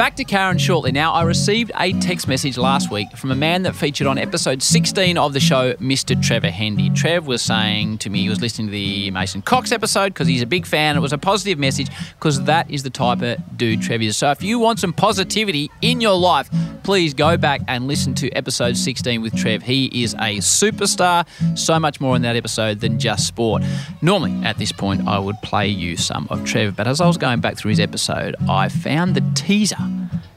Back 0.00 0.16
to 0.16 0.24
Karen 0.24 0.56
shortly. 0.56 0.92
Now, 0.92 1.12
I 1.12 1.24
received 1.24 1.72
a 1.78 1.92
text 2.00 2.26
message 2.26 2.56
last 2.56 2.90
week 2.90 3.14
from 3.18 3.30
a 3.32 3.34
man 3.34 3.64
that 3.64 3.76
featured 3.76 4.06
on 4.06 4.16
episode 4.16 4.62
16 4.62 5.18
of 5.18 5.34
the 5.34 5.40
show, 5.40 5.74
Mr. 5.74 6.20
Trevor 6.22 6.48
Hendy. 6.48 6.88
Trev 6.88 7.26
was 7.26 7.42
saying 7.42 7.98
to 7.98 8.08
me 8.08 8.22
he 8.22 8.30
was 8.30 8.40
listening 8.40 8.68
to 8.68 8.72
the 8.72 9.10
Mason 9.10 9.42
Cox 9.42 9.72
episode 9.72 10.14
because 10.14 10.26
he's 10.26 10.40
a 10.40 10.46
big 10.46 10.64
fan. 10.64 10.96
It 10.96 11.00
was 11.00 11.12
a 11.12 11.18
positive 11.18 11.58
message 11.58 11.88
because 12.14 12.42
that 12.44 12.70
is 12.70 12.82
the 12.82 12.88
type 12.88 13.20
of 13.20 13.58
dude 13.58 13.82
Trev 13.82 14.00
is. 14.00 14.16
So 14.16 14.30
if 14.30 14.42
you 14.42 14.58
want 14.58 14.80
some 14.80 14.94
positivity 14.94 15.70
in 15.82 16.00
your 16.00 16.18
life, 16.18 16.48
please 16.82 17.12
go 17.12 17.36
back 17.36 17.60
and 17.68 17.86
listen 17.86 18.14
to 18.14 18.30
episode 18.30 18.78
16 18.78 19.20
with 19.20 19.36
Trev. 19.36 19.62
He 19.62 20.02
is 20.02 20.14
a 20.14 20.38
superstar. 20.38 21.26
So 21.58 21.78
much 21.78 22.00
more 22.00 22.16
in 22.16 22.22
that 22.22 22.36
episode 22.36 22.80
than 22.80 22.98
just 22.98 23.26
sport. 23.26 23.62
Normally, 24.00 24.32
at 24.46 24.56
this 24.56 24.72
point, 24.72 25.06
I 25.06 25.18
would 25.18 25.36
play 25.42 25.68
you 25.68 25.98
some 25.98 26.26
of 26.30 26.42
Trev, 26.46 26.74
but 26.74 26.88
as 26.88 27.02
I 27.02 27.06
was 27.06 27.18
going 27.18 27.40
back 27.40 27.58
through 27.58 27.68
his 27.68 27.80
episode, 27.80 28.34
I 28.48 28.70
found 28.70 29.14
the 29.14 29.20
teaser 29.34 29.60
teaser 29.60 29.89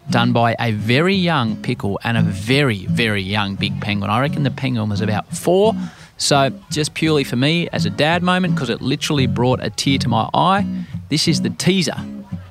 done 0.10 0.34
by 0.34 0.56
a 0.60 0.72
very 0.72 1.16
young 1.16 1.56
pickle 1.62 2.00
and 2.04 2.18
a 2.18 2.22
very, 2.22 2.86
very 2.88 3.22
young 3.22 3.56
big 3.56 3.80
penguin. 3.82 4.10
I 4.10 4.22
reckon 4.22 4.44
the 4.44 4.52
penguin 4.52 4.90
was 4.90 5.02
about 5.02 5.28
four. 5.36 5.74
So, 6.18 6.52
just 6.70 6.94
purely 6.94 7.24
for 7.24 7.36
me 7.36 7.68
as 7.74 7.86
a 7.86 7.90
dad 7.90 8.24
moment, 8.24 8.56
because 8.56 8.70
it 8.70 8.82
literally 8.82 9.28
brought 9.28 9.64
a 9.64 9.70
tear 9.70 9.98
to 9.98 10.08
my 10.08 10.30
eye, 10.34 10.66
this 11.10 11.28
is 11.28 11.42
the 11.42 11.50
teaser 11.50 11.98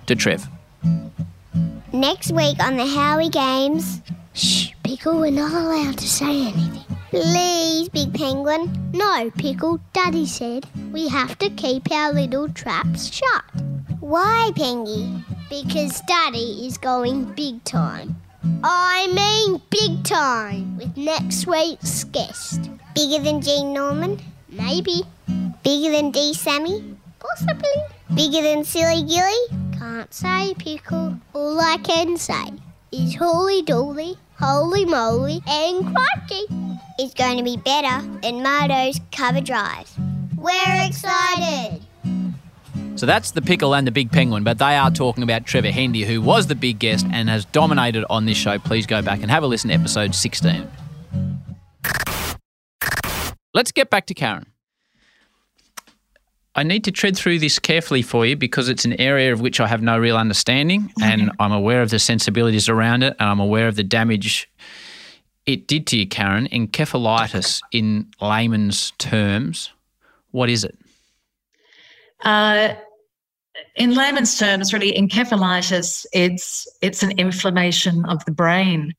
to 0.06 0.16
Trev. 0.16 0.46
Next 1.92 2.32
week 2.32 2.58
on 2.62 2.76
the 2.76 2.86
Howie 2.86 3.28
Games. 3.28 4.02
Shh, 4.34 4.72
Pickle, 4.82 5.20
we're 5.20 5.30
not 5.30 5.52
allowed 5.52 5.98
to 5.98 6.08
say 6.08 6.48
anything. 6.48 6.96
Please, 7.10 7.90
Big 7.90 8.14
Penguin. 8.14 8.90
No, 8.92 9.30
Pickle, 9.36 9.78
Daddy 9.92 10.26
said 10.26 10.66
we 10.90 11.06
have 11.08 11.38
to 11.38 11.50
keep 11.50 11.92
our 11.92 12.12
little 12.12 12.48
traps 12.48 13.12
shut. 13.12 13.44
Why, 14.00 14.50
Pengy? 14.54 15.22
Because 15.52 16.00
Daddy 16.08 16.66
is 16.66 16.78
going 16.78 17.24
big 17.34 17.62
time. 17.64 18.16
I 18.64 19.06
mean 19.12 19.60
big 19.68 20.02
time 20.02 20.78
with 20.78 20.96
next 20.96 21.46
week's 21.46 22.04
guest. 22.04 22.70
Bigger 22.94 23.22
than 23.22 23.42
Gene 23.42 23.74
Norman? 23.74 24.18
Maybe. 24.48 25.02
Bigger 25.62 25.90
than 25.90 26.10
D 26.10 26.32
Sammy? 26.32 26.96
Possibly. 27.18 27.68
Bigger 28.14 28.40
than 28.40 28.64
Silly 28.64 29.02
Gilly? 29.02 29.44
Can't 29.78 30.12
say, 30.14 30.54
Pickle. 30.58 31.18
All 31.34 31.60
I 31.60 31.76
can 31.76 32.16
say 32.16 32.54
is 32.90 33.16
Holy 33.16 33.60
Dolly, 33.60 34.16
Holy 34.40 34.86
Moly, 34.86 35.42
and 35.46 35.94
Crikey. 35.94 36.46
It's 36.98 37.12
going 37.12 37.36
to 37.36 37.44
be 37.44 37.58
better 37.58 38.00
than 38.22 38.42
Mardo's 38.42 39.00
cover 39.10 39.42
drives. 39.42 39.98
We're 40.34 40.86
excited! 40.86 41.82
So 42.94 43.06
that's 43.06 43.30
the 43.30 43.42
pickle 43.42 43.74
and 43.74 43.86
the 43.86 43.90
big 43.90 44.12
penguin, 44.12 44.44
but 44.44 44.58
they 44.58 44.76
are 44.76 44.90
talking 44.90 45.22
about 45.22 45.46
Trevor 45.46 45.70
Hendy, 45.70 46.04
who 46.04 46.20
was 46.20 46.46
the 46.46 46.54
big 46.54 46.78
guest 46.78 47.06
and 47.10 47.28
has 47.28 47.44
dominated 47.46 48.04
on 48.10 48.26
this 48.26 48.36
show. 48.36 48.58
Please 48.58 48.86
go 48.86 49.02
back 49.02 49.22
and 49.22 49.30
have 49.30 49.42
a 49.42 49.46
listen 49.46 49.68
to 49.68 49.74
episode 49.74 50.14
16. 50.14 50.70
Let's 53.54 53.72
get 53.72 53.90
back 53.90 54.06
to 54.06 54.14
Karen. 54.14 54.46
I 56.54 56.62
need 56.62 56.84
to 56.84 56.92
tread 56.92 57.16
through 57.16 57.38
this 57.38 57.58
carefully 57.58 58.02
for 58.02 58.26
you 58.26 58.36
because 58.36 58.68
it's 58.68 58.84
an 58.84 59.00
area 59.00 59.32
of 59.32 59.40
which 59.40 59.58
I 59.58 59.66
have 59.66 59.80
no 59.80 59.98
real 59.98 60.18
understanding 60.18 60.92
and 61.02 61.30
I'm 61.40 61.52
aware 61.52 61.80
of 61.80 61.88
the 61.88 61.98
sensibilities 61.98 62.68
around 62.68 63.02
it 63.02 63.16
and 63.18 63.28
I'm 63.28 63.40
aware 63.40 63.68
of 63.68 63.76
the 63.76 63.82
damage 63.82 64.50
it 65.46 65.66
did 65.66 65.86
to 65.88 65.98
you, 65.98 66.06
Karen. 66.06 66.46
Encephalitis, 66.48 67.62
in 67.72 68.06
layman's 68.20 68.92
terms, 68.98 69.70
what 70.30 70.50
is 70.50 70.62
it? 70.62 70.76
Uh, 72.22 72.74
in 73.76 73.94
layman's 73.94 74.38
terms, 74.38 74.72
really, 74.72 74.92
encephalitis, 74.92 76.06
it's 76.12 76.66
it's 76.80 77.02
an 77.02 77.12
inflammation 77.18 78.04
of 78.06 78.24
the 78.24 78.32
brain. 78.32 78.94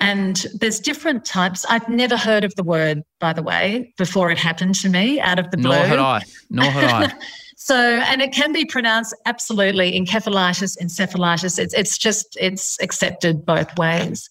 And 0.00 0.44
there's 0.58 0.80
different 0.80 1.24
types. 1.24 1.64
I've 1.68 1.88
never 1.88 2.16
heard 2.16 2.42
of 2.42 2.52
the 2.56 2.64
word, 2.64 3.02
by 3.20 3.32
the 3.32 3.42
way, 3.42 3.94
before 3.96 4.30
it 4.30 4.38
happened 4.38 4.74
to 4.76 4.88
me 4.88 5.20
out 5.20 5.38
of 5.38 5.50
the 5.52 5.56
blue. 5.56 5.70
Nor 5.70 5.86
had 5.86 5.98
I. 6.00 6.22
Nor 6.50 6.70
had 6.70 7.10
I. 7.10 7.14
So, 7.56 7.76
and 7.76 8.20
it 8.20 8.32
can 8.32 8.52
be 8.52 8.66
pronounced 8.66 9.16
absolutely 9.24 9.98
encephalitis, 9.98 10.76
encephalitis. 10.82 11.58
It's, 11.58 11.72
it's 11.72 11.96
just, 11.96 12.36
it's 12.38 12.78
accepted 12.82 13.46
both 13.46 13.78
ways. 13.78 14.28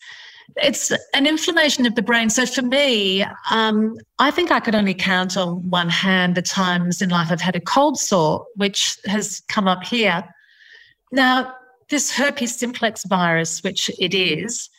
It's 0.58 0.92
an 1.14 1.26
inflammation 1.26 1.86
of 1.86 1.96
the 1.96 2.02
brain. 2.02 2.30
So 2.30 2.46
for 2.46 2.62
me, 2.62 3.26
um, 3.50 3.96
I 4.20 4.32
think 4.32 4.52
I 4.52 4.60
could 4.60 4.76
only 4.76 4.94
count 4.94 5.38
on 5.38 5.70
one 5.70 5.90
hand 5.90 6.36
the 6.36 6.42
times 6.42 7.02
in 7.02 7.10
life 7.10 7.32
I've 7.32 7.42
had 7.42 7.56
a 7.56 7.62
cold 7.62 8.00
sore, 8.00 8.46
which 8.56 8.98
has 9.06 9.42
come 9.48 9.68
up 9.68 9.84
here. 9.84 10.24
Now, 11.12 11.54
this 11.90 12.12
herpes 12.12 12.56
simplex 12.56 13.06
virus, 13.06 13.62
which 13.64 13.90
it 14.00 14.14
is, 14.14 14.70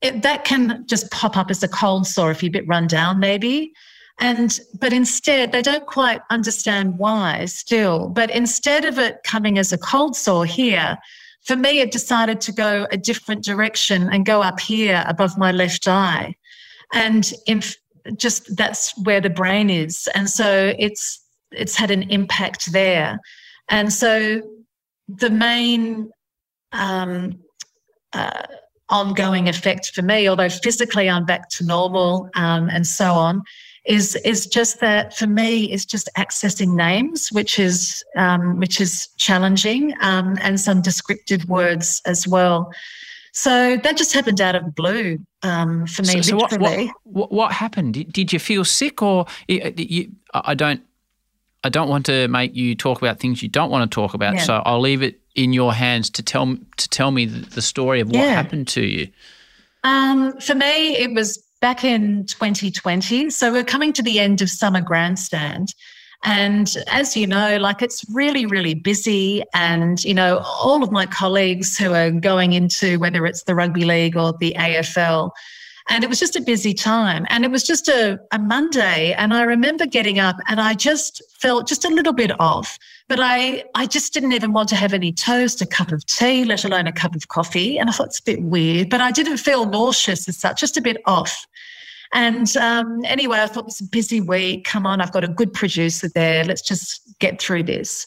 it, 0.00 0.22
that 0.22 0.44
can 0.44 0.84
just 0.86 1.10
pop 1.10 1.36
up 1.36 1.50
as 1.50 1.62
a 1.62 1.68
cold 1.68 2.06
sore 2.06 2.30
if 2.30 2.42
you're 2.42 2.50
a 2.50 2.52
bit 2.52 2.68
run 2.68 2.86
down, 2.86 3.18
maybe. 3.18 3.72
And 4.20 4.60
but 4.78 4.92
instead, 4.92 5.50
they 5.50 5.62
don't 5.62 5.86
quite 5.86 6.20
understand 6.30 6.98
why 6.98 7.46
still. 7.46 8.10
But 8.10 8.30
instead 8.30 8.84
of 8.84 8.98
it 8.98 9.18
coming 9.24 9.58
as 9.58 9.72
a 9.72 9.78
cold 9.78 10.14
sore 10.14 10.46
here, 10.46 10.96
for 11.44 11.56
me, 11.56 11.80
it 11.80 11.90
decided 11.90 12.40
to 12.42 12.52
go 12.52 12.86
a 12.90 12.96
different 12.96 13.44
direction 13.44 14.08
and 14.10 14.24
go 14.24 14.42
up 14.42 14.60
here 14.60 15.04
above 15.06 15.36
my 15.36 15.52
left 15.52 15.86
eye. 15.86 16.34
And 16.92 17.30
in, 17.46 17.62
just 18.16 18.56
that's 18.56 18.96
where 19.04 19.20
the 19.20 19.30
brain 19.30 19.70
is. 19.70 20.08
And 20.14 20.28
so 20.28 20.74
it's 20.78 21.20
it's 21.52 21.76
had 21.76 21.90
an 21.90 22.10
impact 22.10 22.72
there. 22.72 23.18
And 23.68 23.92
so 23.92 24.42
the 25.08 25.30
main 25.30 26.10
um, 26.72 27.38
uh, 28.12 28.42
ongoing 28.88 29.48
effect 29.48 29.92
for 29.94 30.02
me, 30.02 30.28
although 30.28 30.48
physically 30.48 31.08
I'm 31.08 31.24
back 31.24 31.48
to 31.50 31.64
normal 31.64 32.28
um, 32.34 32.68
and 32.70 32.86
so 32.86 33.12
on, 33.12 33.42
is 33.84 34.16
is 34.16 34.46
just 34.46 34.80
that 34.80 35.16
for 35.16 35.26
me 35.26 35.70
is 35.70 35.84
just 35.84 36.08
accessing 36.16 36.74
names, 36.74 37.28
which 37.32 37.58
is 37.58 38.02
um, 38.16 38.58
which 38.58 38.80
is 38.80 39.08
challenging, 39.16 39.94
um, 40.00 40.38
and 40.40 40.58
some 40.58 40.80
descriptive 40.80 41.44
words 41.48 42.00
as 42.06 42.26
well. 42.26 42.72
So 43.32 43.76
that 43.78 43.96
just 43.96 44.14
happened 44.14 44.40
out 44.40 44.54
of 44.54 44.74
blue 44.76 45.18
um, 45.42 45.86
for 45.86 46.02
me. 46.02 46.22
So, 46.22 46.22
so 46.22 46.36
what, 46.36 46.52
literally. 46.52 46.92
what, 47.02 47.32
what, 47.32 47.52
happened? 47.52 47.94
Did, 47.94 48.12
did 48.12 48.32
you 48.32 48.38
feel 48.38 48.64
sick, 48.64 49.02
or 49.02 49.26
you, 49.48 50.12
I 50.32 50.54
don't 50.54 50.82
I 51.64 51.68
don't 51.68 51.88
want 51.88 52.06
to 52.06 52.28
make 52.28 52.54
you 52.54 52.74
talk 52.74 53.02
about 53.02 53.18
things 53.18 53.42
you 53.42 53.48
don't 53.48 53.70
want 53.70 53.90
to 53.90 53.94
talk 53.94 54.14
about. 54.14 54.34
Yeah. 54.34 54.42
So 54.42 54.62
I'll 54.64 54.80
leave 54.80 55.02
it 55.02 55.20
in 55.34 55.52
your 55.52 55.74
hands 55.74 56.10
to 56.10 56.22
tell 56.22 56.56
to 56.76 56.88
tell 56.90 57.10
me 57.10 57.24
the, 57.26 57.40
the 57.50 57.62
story 57.62 58.00
of 58.00 58.08
what 58.08 58.18
Yeah. 58.18 58.34
happened 58.34 58.68
to 58.68 58.82
you. 58.82 59.08
Um, 59.82 60.38
for 60.40 60.54
me, 60.54 60.96
it 60.96 61.12
was 61.12 61.42
back 61.64 61.82
in 61.82 62.26
2020. 62.26 63.30
So 63.30 63.50
we're 63.50 63.64
coming 63.64 63.94
to 63.94 64.02
the 64.02 64.20
end 64.20 64.42
of 64.42 64.50
summer 64.50 64.82
grandstand. 64.82 65.74
And 66.22 66.70
as 66.92 67.16
you 67.16 67.26
know, 67.26 67.56
like 67.56 67.80
it's 67.80 68.04
really, 68.12 68.44
really 68.44 68.74
busy. 68.74 69.42
And, 69.54 70.04
you 70.04 70.12
know, 70.12 70.42
all 70.44 70.82
of 70.82 70.92
my 70.92 71.06
colleagues 71.06 71.78
who 71.78 71.94
are 71.94 72.10
going 72.10 72.52
into 72.52 72.98
whether 72.98 73.24
it's 73.24 73.44
the 73.44 73.54
rugby 73.54 73.86
league 73.86 74.14
or 74.14 74.34
the 74.38 74.54
AFL, 74.58 75.30
and 75.88 76.04
it 76.04 76.10
was 76.10 76.20
just 76.20 76.36
a 76.36 76.42
busy 76.42 76.74
time. 76.74 77.24
And 77.30 77.46
it 77.46 77.50
was 77.50 77.64
just 77.64 77.88
a, 77.88 78.20
a 78.30 78.38
Monday. 78.38 79.14
And 79.14 79.32
I 79.32 79.44
remember 79.44 79.86
getting 79.86 80.18
up 80.18 80.36
and 80.48 80.60
I 80.60 80.74
just 80.74 81.22
felt 81.40 81.66
just 81.66 81.86
a 81.86 81.88
little 81.88 82.12
bit 82.12 82.38
off. 82.38 82.78
But 83.08 83.20
I, 83.20 83.64
I 83.74 83.86
just 83.86 84.14
didn't 84.14 84.32
even 84.32 84.52
want 84.52 84.70
to 84.70 84.76
have 84.76 84.94
any 84.94 85.12
toast, 85.12 85.60
a 85.60 85.66
cup 85.66 85.92
of 85.92 86.04
tea, 86.06 86.44
let 86.44 86.64
alone 86.64 86.86
a 86.86 86.92
cup 86.92 87.14
of 87.14 87.28
coffee. 87.28 87.78
And 87.78 87.90
I 87.90 87.92
thought 87.92 88.06
it's 88.06 88.20
a 88.20 88.24
bit 88.24 88.42
weird, 88.42 88.88
but 88.88 89.00
I 89.00 89.10
didn't 89.10 89.36
feel 89.36 89.66
nauseous 89.66 90.26
as 90.28 90.38
such, 90.38 90.60
just 90.60 90.76
a 90.76 90.80
bit 90.80 90.96
off. 91.04 91.46
And 92.14 92.56
um, 92.56 93.00
anyway, 93.04 93.40
I 93.40 93.46
thought 93.46 93.66
it's 93.66 93.80
a 93.80 93.88
busy 93.88 94.20
week. 94.20 94.64
Come 94.64 94.86
on, 94.86 95.00
I've 95.00 95.12
got 95.12 95.24
a 95.24 95.28
good 95.28 95.52
producer 95.52 96.08
there. 96.14 96.44
Let's 96.44 96.62
just 96.62 97.02
get 97.18 97.42
through 97.42 97.64
this. 97.64 98.06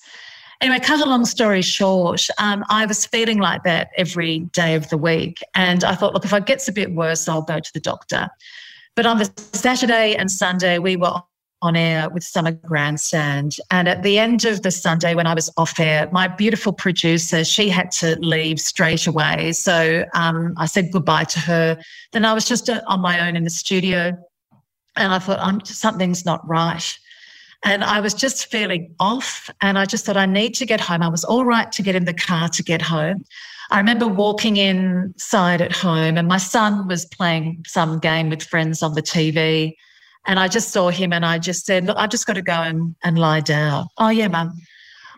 Anyway, 0.60 0.80
cut 0.80 1.06
a 1.06 1.10
long 1.10 1.26
story 1.26 1.62
short, 1.62 2.28
um, 2.40 2.66
I 2.70 2.88
was 2.88 3.06
feeling 3.06 3.38
like 3.38 3.64
that 3.64 3.90
every 3.96 4.40
day 4.40 4.74
of 4.74 4.90
the 4.90 4.98
week. 4.98 5.40
And 5.54 5.84
I 5.84 5.94
thought, 5.94 6.16
look, 6.16 6.26
if 6.26 6.34
it 6.34 6.48
gets 6.48 6.68
a 6.68 6.72
bit 6.72 6.96
worse, 6.96 7.28
I'll 7.28 7.44
go 7.44 7.60
to 7.60 7.74
the 7.74 7.80
doctor. 7.80 8.28
But 8.96 9.06
on 9.06 9.20
the 9.20 9.32
Saturday 9.54 10.16
and 10.16 10.32
Sunday, 10.32 10.80
we 10.80 10.96
were 10.96 11.22
on 11.62 11.76
air 11.76 12.10
with 12.10 12.24
Summer 12.24 12.52
Grandstand. 12.52 13.58
And 13.72 13.88
at 13.88 14.04
the 14.04 14.20
end 14.20 14.46
of 14.46 14.62
the 14.62 14.72
Sunday, 14.72 15.16
when 15.16 15.28
I 15.28 15.34
was 15.34 15.52
off 15.58 15.80
air, 15.80 16.10
my 16.12 16.28
beautiful 16.28 16.72
producer, 16.72 17.44
she 17.44 17.70
had 17.70 17.92
to 17.94 18.18
leave 18.20 18.60
straight 18.60 19.08
away. 19.08 19.54
So 19.54 20.06
um, 20.14 20.54
I 20.58 20.66
said 20.66 20.92
goodbye 20.92 21.26
to 21.26 21.40
her. 21.40 21.78
Then 22.14 22.26
I 22.26 22.34
was 22.34 22.48
just 22.48 22.70
uh, 22.70 22.82
on 22.88 23.02
my 23.02 23.28
own 23.28 23.36
in 23.36 23.44
the 23.44 23.50
studio. 23.50 24.18
And 24.96 25.14
I 25.14 25.20
thought, 25.20 25.40
I'm, 25.40 25.64
something's 25.66 26.26
not 26.26 26.48
right. 26.48 26.98
And 27.64 27.84
I 27.84 28.02
was 28.02 28.14
just 28.14 28.52
feeling 28.52 28.94
off. 29.00 29.50
And 29.62 29.80
I 29.80 29.86
just 29.86 30.06
thought, 30.06 30.18
I 30.18 30.26
need 30.26 30.54
to 30.56 30.66
get 30.66 30.80
home. 30.80 31.02
I 31.02 31.08
was 31.08 31.24
all 31.24 31.46
right 31.46 31.72
to 31.72 31.82
get 31.82 31.96
in 31.96 32.06
the 32.06 32.14
car 32.14 32.50
to 32.50 32.64
get 32.64 32.82
home. 32.82 33.24
I 33.70 33.80
remember 33.80 34.08
walking 34.08 34.58
inside 34.58 35.62
at 35.62 35.74
home, 35.74 36.18
and 36.18 36.28
my 36.28 36.38
son 36.38 36.88
was 36.88 37.06
playing 37.06 37.66
some 37.68 38.00
game 38.00 38.30
with 38.30 38.42
friends 38.42 38.82
on 38.82 38.94
the 38.94 39.02
TV. 39.02 39.76
And 40.28 40.40
I 40.40 40.48
just 40.48 40.70
saw 40.70 40.90
him 40.90 41.14
and 41.14 41.26
I 41.26 41.40
just 41.40 41.66
said, 41.66 41.86
Look, 41.86 41.98
I've 41.98 42.10
just 42.10 42.28
got 42.28 42.34
to 42.34 42.42
go 42.42 42.54
and, 42.54 42.96
and 43.04 43.18
lie 43.18 43.40
down. 43.40 43.88
Oh, 43.98 44.10
yeah, 44.10 44.28
mum. 44.28 44.54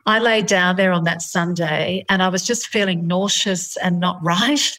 I 0.05 0.19
lay 0.19 0.41
down 0.41 0.75
there 0.75 0.91
on 0.91 1.03
that 1.03 1.21
Sunday 1.21 2.05
and 2.09 2.23
I 2.23 2.29
was 2.29 2.45
just 2.45 2.67
feeling 2.67 3.05
nauseous 3.07 3.75
and 3.77 3.99
not 3.99 4.19
right. 4.23 4.77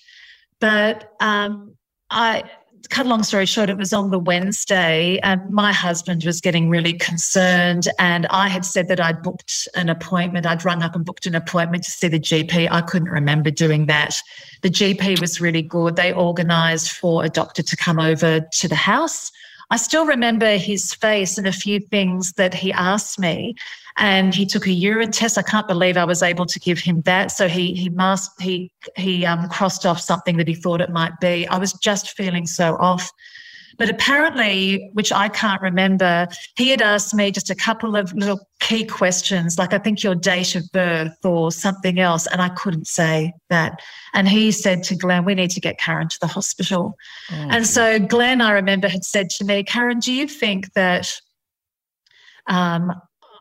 But 0.60 1.12
um, 1.20 1.74
I, 2.10 2.44
cut 2.88 3.06
a 3.06 3.08
long 3.08 3.22
story 3.22 3.46
short, 3.46 3.70
it 3.70 3.76
was 3.76 3.92
on 3.92 4.10
the 4.10 4.18
Wednesday, 4.18 5.18
and 5.22 5.48
my 5.50 5.72
husband 5.72 6.24
was 6.24 6.40
getting 6.40 6.68
really 6.68 6.94
concerned. 6.94 7.88
And 7.98 8.26
I 8.26 8.48
had 8.48 8.64
said 8.64 8.88
that 8.88 9.00
I'd 9.00 9.22
booked 9.22 9.68
an 9.74 9.88
appointment. 9.88 10.46
I'd 10.46 10.64
rung 10.64 10.82
up 10.82 10.94
and 10.94 11.04
booked 11.04 11.26
an 11.26 11.34
appointment 11.34 11.84
to 11.84 11.90
see 11.90 12.08
the 12.08 12.20
GP. 12.20 12.68
I 12.70 12.80
couldn't 12.80 13.08
remember 13.08 13.50
doing 13.50 13.86
that. 13.86 14.16
The 14.62 14.70
GP 14.70 15.20
was 15.20 15.40
really 15.40 15.62
good. 15.62 15.96
They 15.96 16.12
organised 16.12 16.92
for 16.92 17.24
a 17.24 17.28
doctor 17.28 17.62
to 17.62 17.76
come 17.76 17.98
over 17.98 18.40
to 18.40 18.68
the 18.68 18.74
house. 18.74 19.30
I 19.70 19.76
still 19.76 20.04
remember 20.04 20.56
his 20.56 20.92
face 20.92 21.38
and 21.38 21.46
a 21.46 21.52
few 21.52 21.78
things 21.78 22.32
that 22.32 22.54
he 22.54 22.72
asked 22.72 23.18
me. 23.18 23.54
And 23.96 24.34
he 24.34 24.46
took 24.46 24.66
a 24.66 24.72
urine 24.72 25.12
test. 25.12 25.38
I 25.38 25.42
can't 25.42 25.68
believe 25.68 25.96
I 25.96 26.04
was 26.04 26.22
able 26.22 26.46
to 26.46 26.58
give 26.58 26.78
him 26.78 27.02
that. 27.02 27.30
So 27.30 27.48
he 27.48 27.74
he 27.74 27.88
masked, 27.90 28.40
he 28.40 28.70
he 28.96 29.26
um, 29.26 29.48
crossed 29.48 29.84
off 29.84 30.00
something 30.00 30.36
that 30.38 30.48
he 30.48 30.54
thought 30.54 30.80
it 30.80 30.90
might 30.90 31.18
be. 31.20 31.46
I 31.48 31.58
was 31.58 31.72
just 31.74 32.16
feeling 32.16 32.46
so 32.46 32.76
off. 32.76 33.12
But 33.80 33.88
apparently, 33.88 34.90
which 34.92 35.10
I 35.10 35.30
can't 35.30 35.62
remember, 35.62 36.28
he 36.54 36.68
had 36.68 36.82
asked 36.82 37.14
me 37.14 37.30
just 37.30 37.48
a 37.48 37.54
couple 37.54 37.96
of 37.96 38.12
little 38.12 38.46
key 38.60 38.84
questions, 38.84 39.56
like 39.56 39.72
I 39.72 39.78
think 39.78 40.02
your 40.02 40.14
date 40.14 40.54
of 40.54 40.70
birth 40.70 41.16
or 41.24 41.50
something 41.50 41.98
else, 41.98 42.26
and 42.26 42.42
I 42.42 42.50
couldn't 42.50 42.86
say 42.86 43.32
that. 43.48 43.80
And 44.12 44.28
he 44.28 44.52
said 44.52 44.82
to 44.84 44.96
Glenn, 44.96 45.24
"We 45.24 45.34
need 45.34 45.50
to 45.52 45.62
get 45.62 45.78
Karen 45.78 46.08
to 46.08 46.18
the 46.20 46.26
hospital." 46.26 46.94
and 47.30 47.66
so 47.66 47.98
Glenn, 47.98 48.42
I 48.42 48.50
remember, 48.50 48.86
had 48.86 49.02
said 49.02 49.30
to 49.30 49.46
me, 49.46 49.62
"Karen, 49.62 49.98
do 49.98 50.12
you 50.12 50.28
think 50.28 50.74
that 50.74 51.18
um, 52.48 52.92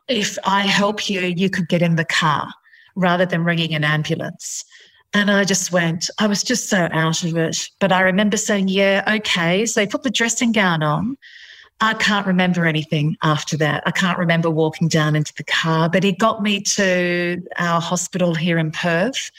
if 0.08 0.38
I 0.46 0.62
help 0.62 1.10
you, 1.10 1.20
you 1.20 1.50
could 1.50 1.68
get 1.68 1.82
in 1.82 1.98
the 1.98 2.06
car?" 2.06 2.50
rather 2.96 3.26
than 3.26 3.44
ringing 3.44 3.76
an 3.76 3.84
ambulance. 3.84 4.64
And 5.14 5.32
I 5.32 5.44
just 5.44 5.72
went, 5.72 6.10
I 6.20 6.28
was 6.28 6.44
just 6.44 6.70
so 6.70 6.88
out 6.92 7.24
of 7.24 7.36
it. 7.36 7.70
But 7.80 7.92
I 7.92 8.02
remember 8.02 8.38
saying, 8.38 8.68
yeah, 8.68 9.04
okay. 9.08 9.66
So 9.66 9.82
he 9.82 9.88
put 9.88 10.04
the 10.04 10.12
dressing 10.12 10.52
gown 10.52 10.84
on. 10.84 11.18
I 11.82 11.94
can't 11.94 12.28
remember 12.28 12.66
anything 12.66 13.18
after 13.24 13.56
that. 13.58 13.84
I 13.86 13.92
can't 13.92 14.18
remember 14.18 14.50
walking 14.50 14.88
down 14.88 15.16
into 15.16 15.34
the 15.36 15.46
car, 15.46 15.90
but 15.90 16.04
he 16.04 16.12
got 16.12 16.44
me 16.44 16.62
to 16.62 17.42
our 17.58 17.80
hospital 17.80 18.36
here 18.36 18.58
in 18.58 18.72
Perth. 18.72 19.32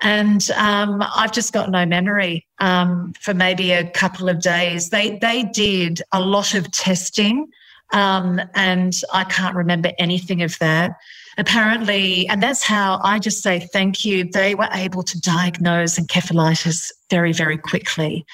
And 0.00 0.48
um, 0.52 1.04
I've 1.14 1.32
just 1.32 1.52
got 1.52 1.68
no 1.70 1.84
memory 1.84 2.46
um, 2.60 3.12
for 3.20 3.34
maybe 3.34 3.72
a 3.72 3.90
couple 3.90 4.28
of 4.28 4.40
days. 4.40 4.88
They 4.88 5.18
they 5.18 5.42
did 5.42 6.00
a 6.12 6.20
lot 6.20 6.54
of 6.54 6.70
testing, 6.70 7.48
um, 7.92 8.40
and 8.54 8.94
I 9.12 9.24
can't 9.24 9.54
remember 9.54 9.90
anything 9.98 10.42
of 10.42 10.58
that 10.60 10.92
apparently, 11.40 12.28
and 12.28 12.42
that's 12.42 12.62
how 12.62 13.00
I 13.02 13.18
just 13.18 13.42
say 13.42 13.60
thank 13.72 14.04
you. 14.04 14.24
They 14.24 14.54
were 14.54 14.68
able 14.72 15.02
to 15.02 15.20
diagnose 15.20 15.98
encephalitis 15.98 16.92
very, 17.08 17.32
very 17.32 17.58
quickly. 17.58 18.24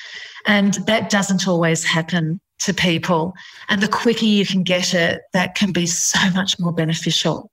And 0.47 0.75
that 0.87 1.09
doesn't 1.09 1.49
always 1.49 1.85
happen 1.85 2.41
to 2.61 2.75
people. 2.75 3.35
And 3.69 3.81
the 3.83 3.89
quicker 3.89 4.25
you 4.25 4.45
can 4.45 4.63
get 4.63 4.93
it, 4.93 5.23
that 5.33 5.55
can 5.55 5.73
be 5.73 5.87
so 5.87 6.19
much 6.35 6.59
more 6.59 6.73
beneficial. 6.73 7.51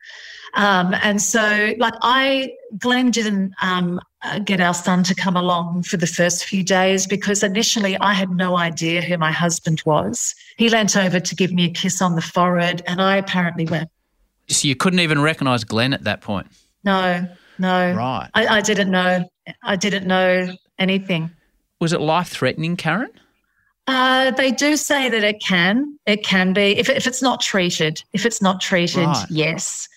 Um, 0.56 0.94
and 1.02 1.22
so, 1.22 1.74
like, 1.78 1.96
I, 2.02 2.54
Glenn 2.78 3.10
didn't 3.10 3.54
um, 3.62 4.00
get 4.46 4.62
our 4.62 4.74
son 4.74 5.04
to 5.04 5.16
come 5.16 5.36
along 5.36 5.84
for 5.84 5.98
the 5.98 6.08
first 6.08 6.46
few 6.46 6.64
days 6.64 7.08
because 7.08 7.42
initially 7.44 7.98
I 7.98 8.14
had 8.14 8.30
no 8.30 8.58
idea 8.58 9.02
who 9.02 9.18
my 9.18 9.32
husband 9.32 9.82
was. 9.86 10.36
He 10.58 10.70
leant 10.70 10.96
over 10.96 11.20
to 11.20 11.36
give 11.36 11.52
me 11.52 11.66
a 11.66 11.72
kiss 11.72 12.02
on 12.02 12.16
the 12.16 12.22
forehead, 12.22 12.84
and 12.86 13.02
I 13.02 13.18
apparently 13.18 13.66
went, 13.66 13.90
so 14.48 14.68
you 14.68 14.76
couldn't 14.76 15.00
even 15.00 15.22
recognise 15.22 15.64
Glenn 15.64 15.94
at 15.94 16.04
that 16.04 16.22
point. 16.22 16.48
No, 16.84 17.28
no. 17.60 17.94
Right. 17.94 18.30
I, 18.34 18.48
I 18.48 18.62
didn't 18.62 18.92
know. 18.92 19.30
I 19.64 19.76
didn't 19.76 20.08
know 20.08 20.54
anything. 20.80 21.32
Was 21.80 21.94
it 21.94 22.02
life 22.02 22.30
threatening, 22.30 22.78
Karen? 22.78 23.10
Uh, 23.88 24.32
they 24.32 24.52
do 24.52 24.78
say 24.78 25.10
that 25.10 25.24
it 25.24 25.42
can. 25.42 25.98
It 26.06 26.24
can 26.24 26.54
be 26.54 26.78
if, 26.78 26.90
if 26.90 27.06
it's 27.06 27.22
not 27.22 27.42
treated. 27.42 28.02
If 28.14 28.26
it's 28.26 28.42
not 28.42 28.62
treated, 28.62 29.06
right. 29.06 29.26
yes 29.30 29.88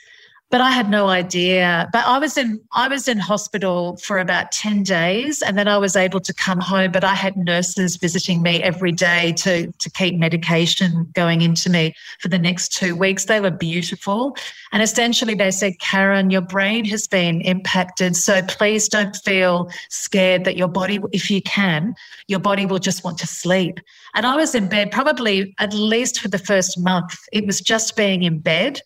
but 0.50 0.60
I 0.60 0.70
had 0.70 0.88
no 0.88 1.08
idea. 1.08 1.88
But 1.92 2.06
I 2.06 2.18
was 2.18 2.38
in 2.38 2.60
I 2.72 2.86
was 2.86 3.08
in 3.08 3.18
hospital 3.18 3.96
for 3.96 4.18
about 4.18 4.52
10 4.52 4.84
days 4.84 5.42
and 5.42 5.58
then 5.58 5.66
I 5.66 5.76
was 5.76 5.96
able 5.96 6.20
to 6.20 6.32
come 6.32 6.60
home. 6.60 6.92
But 6.92 7.02
I 7.02 7.14
had 7.14 7.36
nurses 7.36 7.96
visiting 7.96 8.42
me 8.42 8.62
every 8.62 8.92
day 8.92 9.32
to, 9.38 9.72
to 9.72 9.90
keep 9.90 10.16
medication 10.16 11.08
going 11.14 11.40
into 11.42 11.68
me 11.68 11.94
for 12.20 12.28
the 12.28 12.38
next 12.38 12.72
two 12.72 12.94
weeks. 12.94 13.24
They 13.24 13.40
were 13.40 13.50
beautiful. 13.50 14.36
And 14.72 14.82
essentially 14.82 15.34
they 15.34 15.50
said, 15.50 15.80
Karen, 15.80 16.30
your 16.30 16.42
brain 16.42 16.84
has 16.86 17.08
been 17.08 17.40
impacted. 17.40 18.14
So 18.14 18.40
please 18.42 18.88
don't 18.88 19.16
feel 19.16 19.68
scared 19.90 20.44
that 20.44 20.56
your 20.56 20.68
body, 20.68 21.00
if 21.12 21.28
you 21.28 21.42
can, 21.42 21.94
your 22.28 22.40
body 22.40 22.66
will 22.66 22.78
just 22.78 23.02
want 23.02 23.18
to 23.18 23.26
sleep. 23.26 23.80
And 24.14 24.24
I 24.24 24.36
was 24.36 24.54
in 24.54 24.68
bed 24.68 24.92
probably 24.92 25.54
at 25.58 25.74
least 25.74 26.20
for 26.20 26.28
the 26.28 26.38
first 26.38 26.78
month. 26.78 27.18
It 27.32 27.46
was 27.46 27.60
just 27.60 27.96
being 27.96 28.22
in 28.22 28.38
bed 28.38 28.80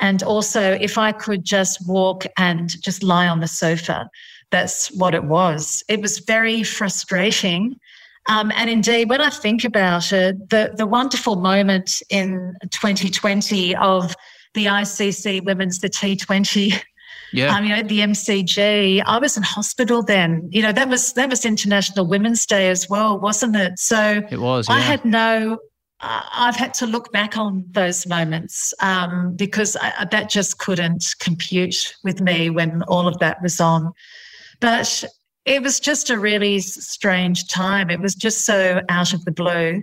and 0.00 0.22
also, 0.22 0.72
if 0.72 0.98
I 0.98 1.12
could 1.12 1.44
just 1.44 1.86
walk 1.86 2.24
and 2.36 2.70
just 2.82 3.02
lie 3.02 3.28
on 3.28 3.40
the 3.40 3.48
sofa, 3.48 4.08
that's 4.50 4.88
what 4.92 5.14
it 5.14 5.24
was. 5.24 5.82
It 5.88 6.00
was 6.00 6.18
very 6.20 6.62
frustrating. 6.62 7.76
Um, 8.28 8.52
and 8.56 8.70
indeed, 8.70 9.08
when 9.08 9.20
I 9.20 9.30
think 9.30 9.64
about 9.64 10.12
it, 10.12 10.50
the, 10.50 10.72
the 10.76 10.86
wonderful 10.86 11.36
moment 11.36 12.02
in 12.10 12.54
2020 12.70 13.76
of 13.76 14.14
the 14.54 14.66
ICC 14.66 15.44
Women's, 15.44 15.78
the 15.78 15.88
T20 15.88 16.80
yeah. 17.32 17.56
Um, 17.56 17.64
you 17.64 17.70
know, 17.74 17.82
the 17.82 18.00
MCG. 18.00 19.02
I 19.04 19.18
was 19.18 19.36
in 19.36 19.42
hospital 19.42 20.02
then. 20.02 20.48
You 20.52 20.62
know, 20.62 20.72
that 20.72 20.88
was 20.88 21.14
that 21.14 21.30
was 21.30 21.44
International 21.44 22.06
Women's 22.06 22.44
Day 22.46 22.68
as 22.68 22.88
well, 22.88 23.18
wasn't 23.18 23.56
it? 23.56 23.78
So 23.78 24.22
it 24.30 24.38
was. 24.38 24.68
Yeah. 24.68 24.74
I 24.74 24.80
had 24.80 25.04
no 25.04 25.58
I've 26.02 26.56
had 26.56 26.74
to 26.74 26.86
look 26.86 27.12
back 27.12 27.36
on 27.36 27.64
those 27.70 28.06
moments 28.06 28.74
um, 28.80 29.34
because 29.36 29.76
I, 29.76 30.06
that 30.10 30.28
just 30.28 30.58
couldn't 30.58 31.14
compute 31.20 31.94
with 32.02 32.20
me 32.20 32.50
when 32.50 32.82
all 32.84 33.06
of 33.06 33.18
that 33.18 33.40
was 33.40 33.60
on. 33.60 33.92
But 34.58 35.04
it 35.44 35.62
was 35.62 35.78
just 35.78 36.10
a 36.10 36.18
really 36.18 36.58
strange 36.60 37.46
time. 37.48 37.88
It 37.88 38.00
was 38.00 38.14
just 38.14 38.44
so 38.44 38.80
out 38.88 39.12
of 39.12 39.24
the 39.24 39.32
blue. 39.32 39.82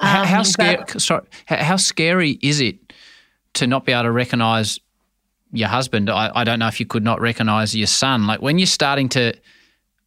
Um, 0.00 0.08
how, 0.08 0.24
how 0.24 0.42
scary? 0.42 0.84
Sorry, 0.98 1.24
how 1.46 1.76
scary 1.76 2.38
is 2.42 2.60
it 2.60 2.76
to 3.54 3.66
not 3.66 3.84
be 3.84 3.92
able 3.92 4.04
to 4.04 4.12
recognise 4.12 4.80
your 5.52 5.68
husband? 5.68 6.10
I, 6.10 6.32
I 6.34 6.42
don't 6.44 6.58
know 6.58 6.68
if 6.68 6.80
you 6.80 6.86
could 6.86 7.04
not 7.04 7.20
recognise 7.20 7.74
your 7.74 7.86
son. 7.86 8.26
Like 8.26 8.42
when 8.42 8.58
you're 8.58 8.66
starting 8.66 9.08
to 9.10 9.32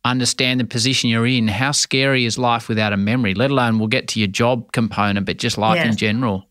understand 0.06 0.60
the 0.60 0.66
position 0.66 1.10
you're 1.10 1.28
in. 1.28 1.48
How 1.48 1.72
scary 1.72 2.26
is 2.26 2.38
life 2.38 2.70
without 2.70 2.94
a 2.94 2.98
memory? 2.98 3.34
Let 3.34 3.52
alone 3.52 3.80
we'll 3.80 3.88
get 3.88 4.08
to 4.10 4.20
your 4.20 4.28
job 4.28 4.72
component, 4.72 5.26
but 5.26 5.38
just 5.38 5.58
life 5.58 5.78
yeah. 5.78 5.90
in 5.90 5.98
general. 5.98 6.48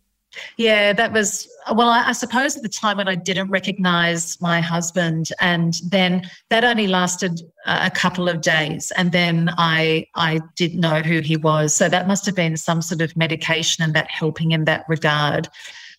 Yeah, 0.56 0.92
that 0.92 1.12
was 1.12 1.48
well. 1.72 1.88
I, 1.88 2.08
I, 2.08 2.12
suppose 2.12 2.56
at 2.56 2.62
the 2.62 2.68
time 2.68 2.96
when 2.96 3.06
I 3.06 3.14
didn't 3.14 3.50
recognize 3.50 4.40
my 4.40 4.60
husband, 4.60 5.28
and 5.40 5.74
then 5.88 6.28
that 6.50 6.64
only 6.64 6.88
lasted 6.88 7.40
a 7.66 7.90
couple 7.90 8.28
of 8.28 8.40
days, 8.40 8.90
and 8.96 9.12
then 9.12 9.50
I 9.56 10.06
I 10.16 10.40
did 10.56 10.74
know 10.74 11.00
who 11.02 11.20
he 11.20 11.36
was. 11.36 11.74
So 11.74 11.88
that 11.88 12.08
must 12.08 12.26
have 12.26 12.34
been 12.34 12.56
some 12.56 12.82
sort 12.82 13.00
of 13.00 13.16
medication 13.16 13.84
and 13.84 13.94
that 13.94 14.10
helping 14.10 14.50
in 14.50 14.64
that 14.64 14.84
regard. 14.88 15.48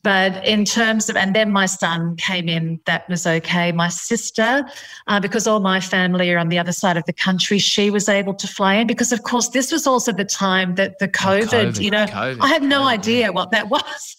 But 0.05 0.45
in 0.45 0.65
terms 0.65 1.09
of, 1.09 1.17
and 1.17 1.35
then 1.35 1.51
my 1.51 1.65
son 1.65 2.15
came 2.17 2.47
in, 2.47 2.79
that 2.85 3.09
was 3.09 3.25
okay. 3.25 3.71
My 3.71 3.89
sister, 3.89 4.63
uh, 5.07 5.19
because 5.19 5.47
all 5.47 5.59
my 5.59 5.79
family 5.79 6.31
are 6.31 6.37
on 6.37 6.49
the 6.49 6.59
other 6.59 6.71
side 6.71 6.95
of 6.95 7.03
the 7.05 7.11
country, 7.11 7.57
she 7.57 7.89
was 7.89 8.07
able 8.07 8.35
to 8.35 8.47
fly 8.47 8.75
in 8.75 8.85
because, 8.85 9.11
of 9.11 9.23
course, 9.23 9.49
this 9.49 9.71
was 9.71 9.87
also 9.87 10.11
the 10.11 10.23
time 10.23 10.75
that 10.75 10.99
the 10.99 11.07
COVID, 11.07 11.41
oh, 11.45 11.71
COVID 11.71 11.81
you 11.81 11.89
know, 11.89 12.05
COVID, 12.05 12.37
I 12.39 12.47
had 12.49 12.61
no 12.61 12.81
COVID. 12.81 12.97
idea 12.99 13.31
what 13.31 13.49
that 13.49 13.67
was. 13.71 14.15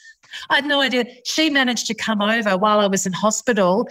I 0.50 0.56
had 0.56 0.66
no 0.66 0.80
idea. 0.80 1.04
She 1.24 1.50
managed 1.50 1.86
to 1.86 1.94
come 1.94 2.20
over 2.20 2.58
while 2.58 2.80
I 2.80 2.88
was 2.88 3.06
in 3.06 3.12
hospital. 3.12 3.88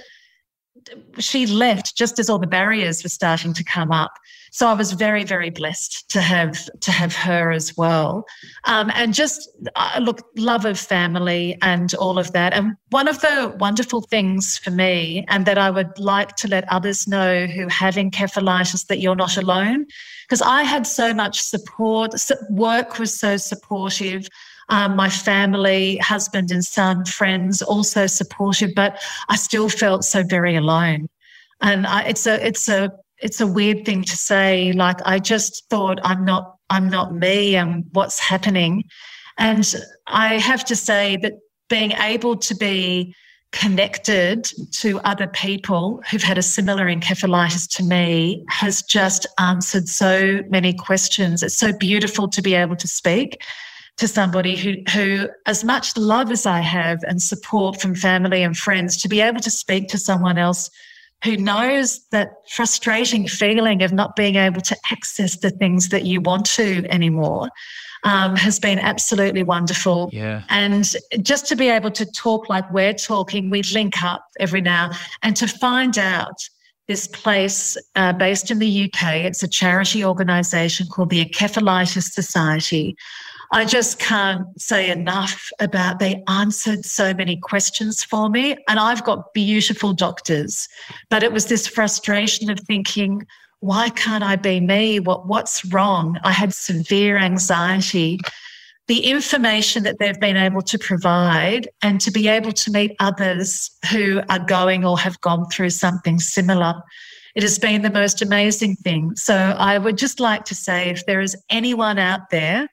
She 1.19 1.47
left 1.47 1.95
just 1.95 2.19
as 2.19 2.29
all 2.29 2.39
the 2.39 2.47
barriers 2.47 3.03
were 3.03 3.09
starting 3.09 3.53
to 3.53 3.63
come 3.63 3.91
up. 3.91 4.11
So 4.51 4.67
I 4.67 4.73
was 4.73 4.93
very, 4.93 5.25
very 5.25 5.49
blessed 5.49 6.09
to 6.11 6.21
have 6.21 6.69
to 6.79 6.91
have 6.91 7.13
her 7.13 7.51
as 7.51 7.75
well, 7.75 8.25
um, 8.63 8.89
and 8.95 9.13
just 9.13 9.49
uh, 9.75 9.99
look, 10.01 10.21
love 10.37 10.63
of 10.63 10.79
family 10.79 11.57
and 11.61 11.93
all 11.95 12.17
of 12.17 12.31
that. 12.31 12.53
And 12.53 12.77
one 12.89 13.09
of 13.09 13.19
the 13.19 13.53
wonderful 13.59 14.01
things 14.01 14.57
for 14.57 14.71
me, 14.71 15.25
and 15.27 15.45
that 15.45 15.57
I 15.57 15.69
would 15.69 15.99
like 15.99 16.37
to 16.37 16.47
let 16.47 16.71
others 16.71 17.05
know 17.05 17.47
who 17.47 17.67
have 17.67 17.95
encephalitis, 17.95 18.87
that 18.87 18.99
you're 18.99 19.15
not 19.15 19.35
alone, 19.35 19.87
because 20.23 20.41
I 20.41 20.63
had 20.63 20.87
so 20.87 21.13
much 21.13 21.41
support. 21.41 22.13
Work 22.49 22.97
was 22.97 23.13
so 23.19 23.35
supportive. 23.35 24.29
Um, 24.69 24.95
my 24.95 25.09
family, 25.09 25.97
husband 25.97 26.51
and 26.51 26.65
son, 26.65 27.05
friends, 27.05 27.61
also 27.61 28.07
supportive, 28.07 28.71
but 28.75 28.99
I 29.29 29.35
still 29.35 29.69
felt 29.69 30.03
so 30.03 30.23
very 30.23 30.55
alone. 30.55 31.07
And 31.61 31.85
I, 31.85 32.03
it's 32.03 32.25
a 32.25 32.45
it's 32.45 32.67
a 32.67 32.91
it's 33.19 33.39
a 33.39 33.47
weird 33.47 33.85
thing 33.85 34.03
to 34.03 34.17
say. 34.17 34.73
Like 34.73 34.97
I 35.05 35.19
just 35.19 35.69
thought 35.69 35.99
I'm 36.03 36.25
not 36.25 36.55
I'm 36.69 36.89
not 36.89 37.13
me 37.13 37.55
and 37.55 37.85
what's 37.93 38.19
happening. 38.19 38.83
And 39.37 39.73
I 40.07 40.37
have 40.39 40.65
to 40.65 40.75
say 40.75 41.17
that 41.17 41.33
being 41.69 41.91
able 41.93 42.37
to 42.37 42.55
be 42.55 43.15
connected 43.51 44.45
to 44.71 44.99
other 45.01 45.27
people 45.27 46.01
who've 46.09 46.23
had 46.23 46.37
a 46.37 46.41
similar 46.41 46.87
encephalitis 46.87 47.69
to 47.77 47.83
me 47.83 48.43
has 48.49 48.81
just 48.81 49.25
answered 49.39 49.87
so 49.87 50.41
many 50.49 50.73
questions. 50.73 51.41
It's 51.41 51.57
so 51.57 51.71
beautiful 51.71 52.27
to 52.29 52.41
be 52.41 52.53
able 52.53 52.75
to 52.75 52.87
speak 52.87 53.41
to 53.97 54.07
somebody 54.07 54.55
who, 54.55 54.75
who, 54.91 55.29
as 55.45 55.63
much 55.63 55.95
love 55.95 56.31
as 56.31 56.45
I 56.45 56.59
have 56.59 56.99
and 57.07 57.21
support 57.21 57.79
from 57.79 57.95
family 57.95 58.43
and 58.43 58.57
friends, 58.57 59.01
to 59.01 59.07
be 59.07 59.21
able 59.21 59.39
to 59.39 59.51
speak 59.51 59.87
to 59.89 59.97
someone 59.97 60.37
else 60.37 60.69
who 61.23 61.37
knows 61.37 62.05
that 62.11 62.33
frustrating 62.49 63.27
feeling 63.27 63.81
of 63.81 63.93
not 63.93 64.15
being 64.15 64.35
able 64.35 64.61
to 64.61 64.75
access 64.91 65.37
the 65.37 65.49
things 65.49 65.89
that 65.89 66.05
you 66.05 66.21
want 66.21 66.45
to 66.45 66.85
anymore 66.89 67.49
um, 68.03 68.35
has 68.35 68.59
been 68.59 68.79
absolutely 68.79 69.43
wonderful. 69.43 70.09
Yeah. 70.13 70.43
And 70.49 70.85
just 71.21 71.47
to 71.47 71.55
be 71.55 71.69
able 71.69 71.91
to 71.91 72.05
talk 72.05 72.49
like 72.49 72.69
we're 72.71 72.93
talking, 72.93 73.49
we 73.49 73.63
link 73.73 74.03
up 74.03 74.23
every 74.39 74.61
now 74.61 74.91
and 75.23 75.35
to 75.37 75.47
find 75.47 75.97
out 75.97 76.47
this 76.87 77.07
place 77.07 77.75
uh, 77.95 78.13
based 78.13 78.51
in 78.51 78.59
the 78.59 78.83
UK, 78.85 79.15
it's 79.15 79.41
a 79.41 79.47
charity 79.47 80.05
organisation 80.05 80.85
called 80.87 81.09
the 81.09 81.25
Encephalitis 81.25 82.11
Society, 82.11 82.95
I 83.51 83.65
just 83.65 83.99
can't 83.99 84.45
say 84.59 84.89
enough 84.89 85.49
about 85.59 85.99
they 85.99 86.23
answered 86.27 86.85
so 86.85 87.13
many 87.13 87.37
questions 87.37 88.03
for 88.03 88.29
me. 88.29 88.57
And 88.67 88.79
I've 88.79 89.03
got 89.03 89.33
beautiful 89.33 89.93
doctors, 89.93 90.67
but 91.09 91.23
it 91.23 91.31
was 91.31 91.45
this 91.45 91.67
frustration 91.67 92.49
of 92.49 92.59
thinking, 92.61 93.25
why 93.59 93.89
can't 93.89 94.23
I 94.23 94.35
be 94.35 94.59
me? 94.59 94.99
What 94.99 95.27
what's 95.27 95.65
wrong? 95.65 96.17
I 96.23 96.31
had 96.31 96.53
severe 96.53 97.17
anxiety. 97.17 98.19
the 98.87 99.05
information 99.05 99.83
that 99.83 99.97
they've 99.99 100.19
been 100.19 100.37
able 100.37 100.61
to 100.61 100.77
provide 100.77 101.67
and 101.81 101.99
to 102.01 102.11
be 102.11 102.27
able 102.27 102.51
to 102.51 102.71
meet 102.71 102.95
others 102.99 103.71
who 103.91 104.21
are 104.29 104.39
going 104.39 104.85
or 104.85 104.97
have 104.99 105.19
gone 105.21 105.45
through 105.49 105.71
something 105.71 106.19
similar. 106.19 106.75
It 107.33 107.43
has 107.43 107.57
been 107.57 107.81
the 107.81 107.89
most 107.89 108.21
amazing 108.21 108.75
thing. 108.77 109.15
So 109.15 109.35
I 109.35 109.77
would 109.77 109.97
just 109.97 110.19
like 110.19 110.45
to 110.45 110.55
say 110.55 110.89
if 110.89 111.05
there 111.05 111.19
is 111.19 111.35
anyone 111.49 111.97
out 111.97 112.29
there 112.29 112.69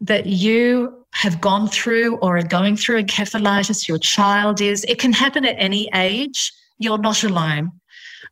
that 0.00 0.26
you 0.26 1.04
have 1.12 1.40
gone 1.40 1.68
through 1.68 2.16
or 2.16 2.36
are 2.38 2.42
going 2.42 2.76
through 2.76 3.02
encephalitis, 3.02 3.88
your 3.88 3.98
child 3.98 4.60
is, 4.60 4.84
it 4.84 4.98
can 4.98 5.12
happen 5.12 5.44
at 5.44 5.56
any 5.58 5.88
age. 5.94 6.52
You're 6.78 6.98
not 6.98 7.22
alone. 7.22 7.70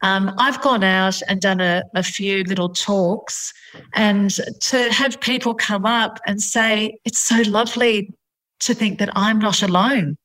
Um, 0.02 0.34
I've 0.36 0.60
gone 0.60 0.82
out 0.82 1.22
and 1.28 1.40
done 1.40 1.60
a, 1.60 1.84
a 1.94 2.02
few 2.02 2.42
little 2.44 2.70
talks, 2.70 3.52
and 3.94 4.30
to 4.60 4.92
have 4.92 5.20
people 5.20 5.54
come 5.54 5.86
up 5.86 6.18
and 6.26 6.42
say, 6.42 6.98
it's 7.04 7.20
so 7.20 7.42
lovely 7.46 8.12
to 8.60 8.74
think 8.74 8.98
that 8.98 9.10
I'm 9.14 9.38
not 9.38 9.62
alone. 9.62 10.16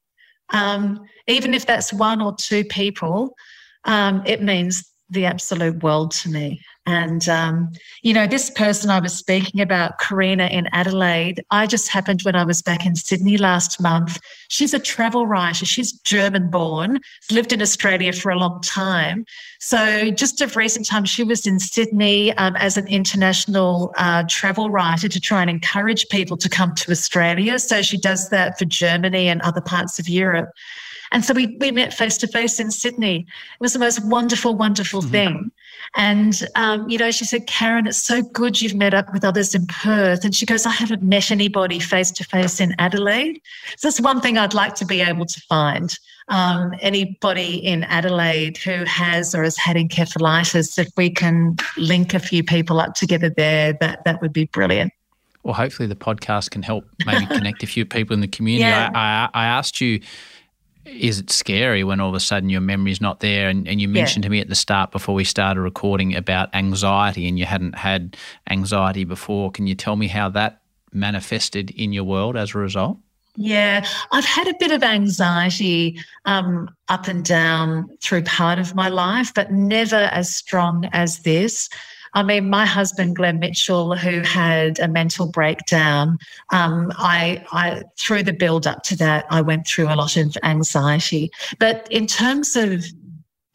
Um, 0.50 1.06
even 1.28 1.54
if 1.54 1.67
that's 1.67 1.93
one 1.93 2.21
or 2.21 2.36
two 2.36 2.63
people, 2.63 3.36
um, 3.84 4.23
it 4.26 4.41
means 4.41 4.84
the 5.10 5.26
absolute 5.26 5.82
world 5.84 6.12
to 6.12 6.30
me. 6.30 6.62
And, 6.86 7.28
um, 7.28 7.70
you 8.02 8.13
know, 8.13 8.28
this 8.28 8.50
person 8.50 8.89
I 8.89 9.02
was 9.02 9.13
speaking 9.13 9.60
about, 9.60 10.00
Karina 10.00 10.46
in 10.48 10.70
Adelaide, 10.72 11.43
I 11.52 11.67
just 11.67 11.89
happened 11.89 12.22
when 12.22 12.36
I 12.36 12.46
was 12.46 12.62
back 12.62 12.86
in 12.86 12.96
Sydney 12.96 13.38
last 13.38 13.82
month. 13.82 14.20
She's 14.48 14.74
a 14.74 14.80
travel 14.80 15.28
writer. 15.28 15.65
She's 15.65 15.91
German 15.91 16.50
born, 16.50 17.00
lived 17.30 17.52
in 17.52 17.62
Australia 17.62 18.13
for 18.13 18.32
a 18.32 18.38
long 18.38 18.62
time. 18.62 19.26
So, 19.60 20.12
just 20.12 20.39
of 20.39 20.56
recent 20.56 20.86
times, 20.86 21.10
she 21.10 21.26
was 21.26 21.46
in 21.46 21.60
Sydney 21.60 22.32
um, 22.38 22.56
as 22.56 22.78
an 22.78 22.88
international 22.88 23.93
uh, 23.98 24.24
travel 24.30 24.70
writer 24.70 25.10
to 25.10 25.20
try 25.20 25.41
and 25.41 25.50
encourage 25.50 26.08
people 26.08 26.38
to 26.38 26.48
come 26.48 26.74
to 26.76 26.91
Australia. 26.91 27.60
So, 27.60 27.82
she 27.82 27.98
does 27.98 28.30
that 28.30 28.58
for 28.58 28.63
Germany 28.63 29.28
and 29.28 29.41
other 29.41 29.62
parts 29.62 30.00
of 30.00 30.08
Europe. 30.08 30.50
And 31.12 31.24
so 31.24 31.34
we, 31.34 31.58
we 31.60 31.72
met 31.72 31.93
face 31.93 32.17
to 32.20 32.28
face 32.28 32.60
in 32.60 32.72
Sydney. 32.72 33.22
It 33.22 33.62
was 33.62 33.74
the 33.74 33.80
most 33.80 34.04
wonderful, 34.06 34.56
wonderful 34.56 35.02
mm-hmm. 35.02 35.12
thing. 35.12 35.52
And, 35.96 36.48
um, 36.56 36.89
you 36.89 36.98
know, 36.98 37.12
she 37.12 37.26
said, 37.26 37.48
Karen, 37.48 37.88
it's 37.88 38.02
so 38.02 38.22
good 38.22 38.62
you've 38.62 38.76
met 38.76 38.93
up 38.93 39.13
with 39.13 39.24
others 39.24 39.56
in 39.56 39.65
Perth. 39.67 40.24
And 40.26 40.36
she 40.36 40.46
goes, 40.46 40.65
I 40.65 40.72
haven't 40.72 41.02
met 41.02 41.32
anybody 41.32 41.80
face 41.80 42.12
to 42.12 42.24
face 42.24 42.60
in 42.60 42.76
Adelaide. 42.78 43.41
So 43.78 43.88
that's 43.88 44.02
one 44.02 44.22
thing 44.22 44.38
I'd 44.38 44.54
like 44.54 44.76
to 44.76 44.86
be 44.86 45.02
able 45.02 45.26
to 45.26 45.41
find. 45.41 45.93
Um, 46.30 46.74
anybody 46.82 47.56
in 47.56 47.86
Adelaide 47.86 48.58
who 48.58 48.84
has 48.84 49.34
or 49.34 49.43
has 49.43 49.56
had 49.56 49.78
encephalitis, 49.78 50.78
if 50.78 50.89
we 50.98 51.10
can 51.10 51.56
link 51.78 52.13
a 52.13 52.20
few 52.20 52.43
people 52.43 52.82
up 52.82 52.96
together 52.96 53.30
there, 53.30 53.74
that, 53.80 54.04
that 54.04 54.22
would 54.22 54.34
be 54.34 54.43
brilliant. 54.46 54.91
Well, 55.43 55.54
hopefully 55.54 55.88
the 55.88 55.96
podcast 55.96 56.52
can 56.52 56.63
help 56.63 56.84
maybe 57.06 57.26
connect 57.28 57.63
a 57.63 57.67
few 57.67 57.86
people 57.86 58.13
in 58.13 58.20
the 58.20 58.28
community. 58.28 58.67
Yeah. 58.67 58.91
I, 58.93 59.30
I, 59.34 59.46
I 59.46 59.48
asked 59.48 59.80
you 59.80 60.02
is 60.88 61.19
it 61.19 61.30
scary 61.30 61.84
when 61.84 62.00
all 62.00 62.10
of 62.10 62.15
a 62.15 62.19
sudden 62.19 62.50
your 62.50 62.62
memory's 62.62 63.02
not 63.02 63.19
there? 63.19 63.50
And, 63.50 63.67
and 63.67 63.82
you 63.82 63.88
mentioned 63.88 64.23
yeah. 64.23 64.28
to 64.28 64.32
me 64.32 64.39
at 64.39 64.50
the 64.50 64.56
start 64.56 64.91
before 64.91 65.15
we 65.15 65.23
started 65.23 65.62
recording 65.62 66.15
about 66.15 66.54
anxiety, 66.54 67.28
and 67.28 67.38
you 67.38 67.45
hadn't 67.45 67.76
had 67.76 68.17
anxiety 68.50 69.04
before. 69.04 69.52
Can 69.52 69.67
you 69.67 69.76
tell 69.76 69.95
me 69.95 70.08
how 70.08 70.30
that 70.30 70.62
manifested 70.93 71.69
in 71.71 71.93
your 71.93 72.04
world 72.04 72.38
as 72.38 72.56
a 72.56 72.58
result? 72.58 72.97
Yeah, 73.39 73.86
I've 74.12 74.26
had 74.26 74.47
a 74.47 74.56
bit 74.60 74.71
of 74.71 74.82
anxiety 74.82 76.00
um, 76.26 76.69
up 76.89 77.08
and 77.08 77.23
down 77.23 77.88
through 78.02 78.23
part 78.23 78.58
of 78.58 78.73
my 78.73 78.89
life, 78.89 79.32
but 79.32 79.52
never 79.52 80.10
as 80.12 80.36
strong 80.36 80.89
as 80.91 81.19
this. 81.19 81.69
I 82.13 82.24
mean, 82.24 82.50
my 82.50 82.65
husband, 82.65 83.15
Glenn 83.15 83.39
Mitchell, 83.39 83.96
who 83.96 84.22
had 84.22 84.80
a 84.80 84.88
mental 84.88 85.28
breakdown, 85.28 86.17
um, 86.52 86.91
I, 86.98 87.43
I, 87.52 87.84
through 87.98 88.24
the 88.24 88.34
build 88.34 88.67
up 88.67 88.84
to 88.84 88.96
that, 88.98 89.26
I 89.30 89.41
went 89.41 89.67
through 89.67 89.88
a 89.88 89.96
lot 89.96 90.17
of 90.17 90.36
anxiety. 90.43 91.30
But 91.60 91.88
in 91.91 92.08
terms 92.08 92.56
of 92.56 92.86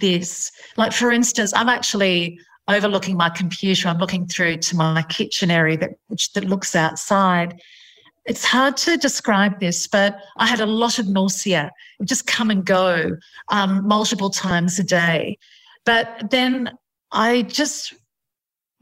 this, 0.00 0.50
like 0.76 0.92
for 0.92 1.10
instance, 1.10 1.52
I'm 1.54 1.68
actually 1.68 2.38
overlooking 2.68 3.16
my 3.16 3.30
computer. 3.30 3.88
I'm 3.88 3.98
looking 3.98 4.26
through 4.26 4.58
to 4.58 4.76
my 4.76 5.02
kitchen 5.08 5.50
area 5.50 5.76
that, 5.78 5.90
which, 6.08 6.32
that 6.32 6.44
looks 6.44 6.74
outside. 6.74 7.60
It's 8.24 8.44
hard 8.44 8.76
to 8.78 8.96
describe 8.96 9.58
this, 9.58 9.88
but 9.88 10.16
I 10.36 10.46
had 10.46 10.60
a 10.60 10.66
lot 10.66 10.98
of 10.98 11.08
nausea. 11.08 11.72
It 11.98 12.06
just 12.06 12.26
come 12.26 12.50
and 12.50 12.64
go 12.64 13.16
um, 13.48 13.86
multiple 13.86 14.30
times 14.30 14.78
a 14.78 14.84
day. 14.84 15.38
But 15.84 16.30
then 16.30 16.70
I 17.10 17.42
just 17.42 17.94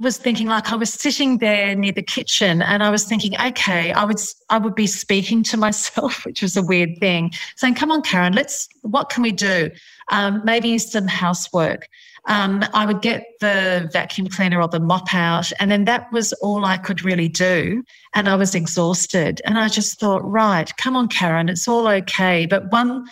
was 0.00 0.16
thinking 0.16 0.46
like 0.46 0.72
I 0.72 0.76
was 0.76 0.92
sitting 0.92 1.38
there 1.38 1.74
near 1.74 1.92
the 1.92 2.02
kitchen 2.02 2.62
and 2.62 2.82
I 2.82 2.90
was 2.90 3.04
thinking, 3.04 3.34
okay, 3.40 3.92
I 3.92 4.04
would 4.04 4.20
I 4.48 4.58
would 4.58 4.74
be 4.74 4.86
speaking 4.86 5.42
to 5.44 5.56
myself, 5.66 6.24
which 6.24 6.42
was 6.42 6.56
a 6.56 6.62
weird 6.62 6.98
thing, 6.98 7.32
saying, 7.56 7.74
"Come 7.74 7.90
on, 7.90 8.02
Karen, 8.02 8.32
let's. 8.32 8.68
What 8.82 9.10
can 9.10 9.22
we 9.22 9.32
do? 9.32 9.70
Um, 10.10 10.42
maybe 10.44 10.78
some 10.78 11.06
housework." 11.06 11.88
Um, 12.26 12.62
I 12.74 12.84
would 12.84 13.00
get 13.00 13.24
the 13.40 13.88
vacuum 13.92 14.28
cleaner 14.28 14.60
or 14.60 14.68
the 14.68 14.80
mop 14.80 15.14
out, 15.14 15.52
and 15.58 15.70
then 15.70 15.84
that 15.86 16.12
was 16.12 16.32
all 16.34 16.64
I 16.66 16.76
could 16.76 17.02
really 17.02 17.28
do. 17.28 17.82
And 18.14 18.28
I 18.28 18.36
was 18.36 18.54
exhausted, 18.54 19.40
and 19.44 19.58
I 19.58 19.68
just 19.68 19.98
thought, 19.98 20.22
right, 20.22 20.70
come 20.76 20.96
on, 20.96 21.08
Karen, 21.08 21.48
it's 21.48 21.66
all 21.66 21.88
okay. 21.88 22.46
But 22.46 22.70
one 22.70 23.06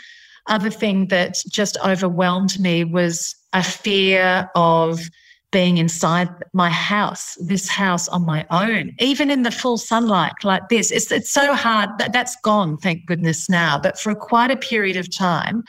other 0.47 0.71
thing 0.71 1.07
that 1.09 1.39
just 1.49 1.77
overwhelmed 1.85 2.59
me 2.61 2.85
was 2.85 3.35
a 3.53 3.63
fear 3.63 4.51
of 4.55 5.09
being 5.51 5.79
inside 5.79 6.29
my 6.53 6.69
house, 6.69 7.37
this 7.41 7.69
house 7.69 8.07
on 8.09 8.25
my 8.27 8.47
own, 8.51 8.95
even 8.99 9.31
in 9.31 9.43
the 9.43 9.51
full 9.51 9.79
sunlight 9.79 10.33
like 10.45 10.69
this. 10.69 10.91
It's, 10.91 11.11
it's 11.11 11.31
so 11.31 11.55
hard. 11.55 11.91
That, 11.99 12.13
that's 12.13 12.37
gone, 12.43 12.77
thank 12.77 13.07
goodness 13.07 13.49
now. 13.49 13.79
But 13.79 13.99
for 13.99 14.15
quite 14.15 14.51
a 14.51 14.57
period 14.57 14.97
of 14.97 15.11
time, 15.11 15.65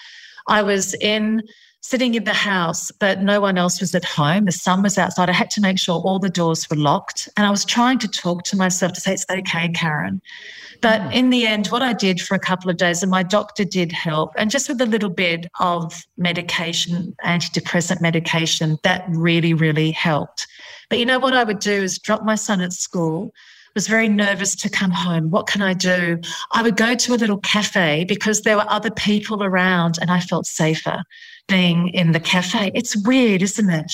I 0.47 0.63
was 0.63 0.95
in 0.95 1.43
sitting 1.81 2.13
in 2.13 2.25
the 2.25 2.33
house, 2.33 2.91
but 2.91 3.21
no 3.21 3.39
one 3.39 3.57
else 3.57 3.79
was 3.79 3.95
at 3.95 4.03
home. 4.03 4.45
The 4.45 4.51
sun 4.51 4.83
was 4.83 4.97
outside. 4.97 5.29
I 5.29 5.33
had 5.33 5.49
to 5.51 5.61
make 5.61 5.79
sure 5.79 5.95
all 5.95 6.19
the 6.19 6.29
doors 6.29 6.69
were 6.69 6.75
locked. 6.75 7.29
And 7.37 7.47
I 7.47 7.49
was 7.49 7.63
trying 7.63 7.99
to 7.99 8.07
talk 8.07 8.43
to 8.43 8.57
myself 8.57 8.93
to 8.93 9.01
say, 9.01 9.13
it's 9.13 9.25
okay, 9.29 9.69
Karen. 9.69 10.21
But 10.81 11.01
mm. 11.01 11.13
in 11.13 11.29
the 11.29 11.47
end, 11.47 11.67
what 11.67 11.81
I 11.81 11.93
did 11.93 12.21
for 12.21 12.35
a 12.35 12.39
couple 12.39 12.69
of 12.69 12.77
days, 12.77 13.01
and 13.01 13.09
my 13.09 13.23
doctor 13.23 13.63
did 13.63 13.91
help, 13.91 14.33
and 14.37 14.51
just 14.51 14.67
with 14.67 14.81
a 14.81 14.85
little 14.85 15.09
bit 15.09 15.47
of 15.59 16.05
medication, 16.17 17.15
antidepressant 17.23 18.01
medication, 18.01 18.77
that 18.83 19.05
really, 19.09 19.53
really 19.53 19.91
helped. 19.91 20.47
But 20.89 20.99
you 20.99 21.05
know 21.05 21.19
what 21.19 21.33
I 21.33 21.43
would 21.43 21.59
do 21.59 21.71
is 21.71 21.97
drop 21.99 22.23
my 22.23 22.35
son 22.35 22.61
at 22.61 22.73
school, 22.73 23.33
was 23.75 23.87
very 23.87 24.09
nervous 24.09 24.55
to 24.55 24.69
come 24.69 24.91
home. 24.91 25.29
What 25.29 25.47
can 25.47 25.61
I 25.61 25.73
do? 25.73 26.19
I 26.51 26.63
would 26.63 26.75
go 26.75 26.95
to 26.95 27.13
a 27.13 27.15
little 27.15 27.37
cafe 27.37 28.03
because 28.03 28.41
there 28.41 28.57
were 28.57 28.65
other 28.67 28.91
people 28.91 29.43
around 29.43 29.99
and 30.01 30.09
I 30.11 30.19
felt 30.19 30.47
safer 30.47 31.03
being 31.49 31.89
in 31.89 32.13
the 32.13 32.19
cafe. 32.19 32.71
It's 32.73 32.95
weird, 33.05 33.41
isn't 33.41 33.69
it? 33.69 33.91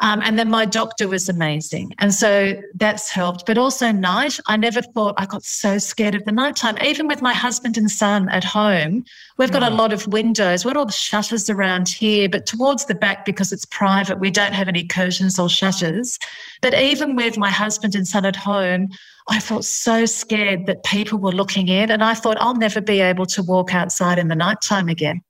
Um, 0.00 0.20
and 0.22 0.38
then 0.38 0.48
my 0.48 0.64
doctor 0.64 1.08
was 1.08 1.28
amazing. 1.28 1.92
And 1.98 2.14
so 2.14 2.54
that's 2.74 3.10
helped. 3.10 3.46
But 3.46 3.58
also, 3.58 3.90
night, 3.90 4.38
I 4.46 4.56
never 4.56 4.80
thought 4.80 5.16
I 5.18 5.26
got 5.26 5.42
so 5.42 5.78
scared 5.78 6.14
of 6.14 6.24
the 6.24 6.30
nighttime. 6.30 6.78
Even 6.84 7.08
with 7.08 7.20
my 7.20 7.34
husband 7.34 7.76
and 7.76 7.90
son 7.90 8.28
at 8.28 8.44
home, 8.44 9.04
we've 9.38 9.50
got 9.50 9.64
a 9.64 9.74
lot 9.74 9.92
of 9.92 10.06
windows. 10.06 10.64
We've 10.64 10.74
got 10.74 10.78
all 10.78 10.86
the 10.86 10.92
shutters 10.92 11.50
around 11.50 11.88
here, 11.88 12.28
but 12.28 12.46
towards 12.46 12.84
the 12.84 12.94
back, 12.94 13.24
because 13.24 13.50
it's 13.50 13.64
private, 13.64 14.20
we 14.20 14.30
don't 14.30 14.52
have 14.52 14.68
any 14.68 14.86
curtains 14.86 15.36
or 15.36 15.48
shutters. 15.48 16.16
But 16.62 16.74
even 16.74 17.16
with 17.16 17.36
my 17.36 17.50
husband 17.50 17.96
and 17.96 18.06
son 18.06 18.24
at 18.24 18.36
home, 18.36 18.90
I 19.28 19.40
felt 19.40 19.64
so 19.64 20.06
scared 20.06 20.66
that 20.66 20.84
people 20.84 21.18
were 21.18 21.32
looking 21.32 21.66
in. 21.66 21.90
And 21.90 22.04
I 22.04 22.14
thought, 22.14 22.36
I'll 22.40 22.54
never 22.54 22.80
be 22.80 23.00
able 23.00 23.26
to 23.26 23.42
walk 23.42 23.74
outside 23.74 24.18
in 24.20 24.28
the 24.28 24.36
nighttime 24.36 24.88
again. 24.88 25.22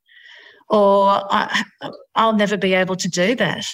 Or 0.70 1.08
I, 1.30 1.62
I'll 2.14 2.34
never 2.34 2.56
be 2.56 2.74
able 2.74 2.96
to 2.96 3.08
do 3.08 3.34
that 3.36 3.66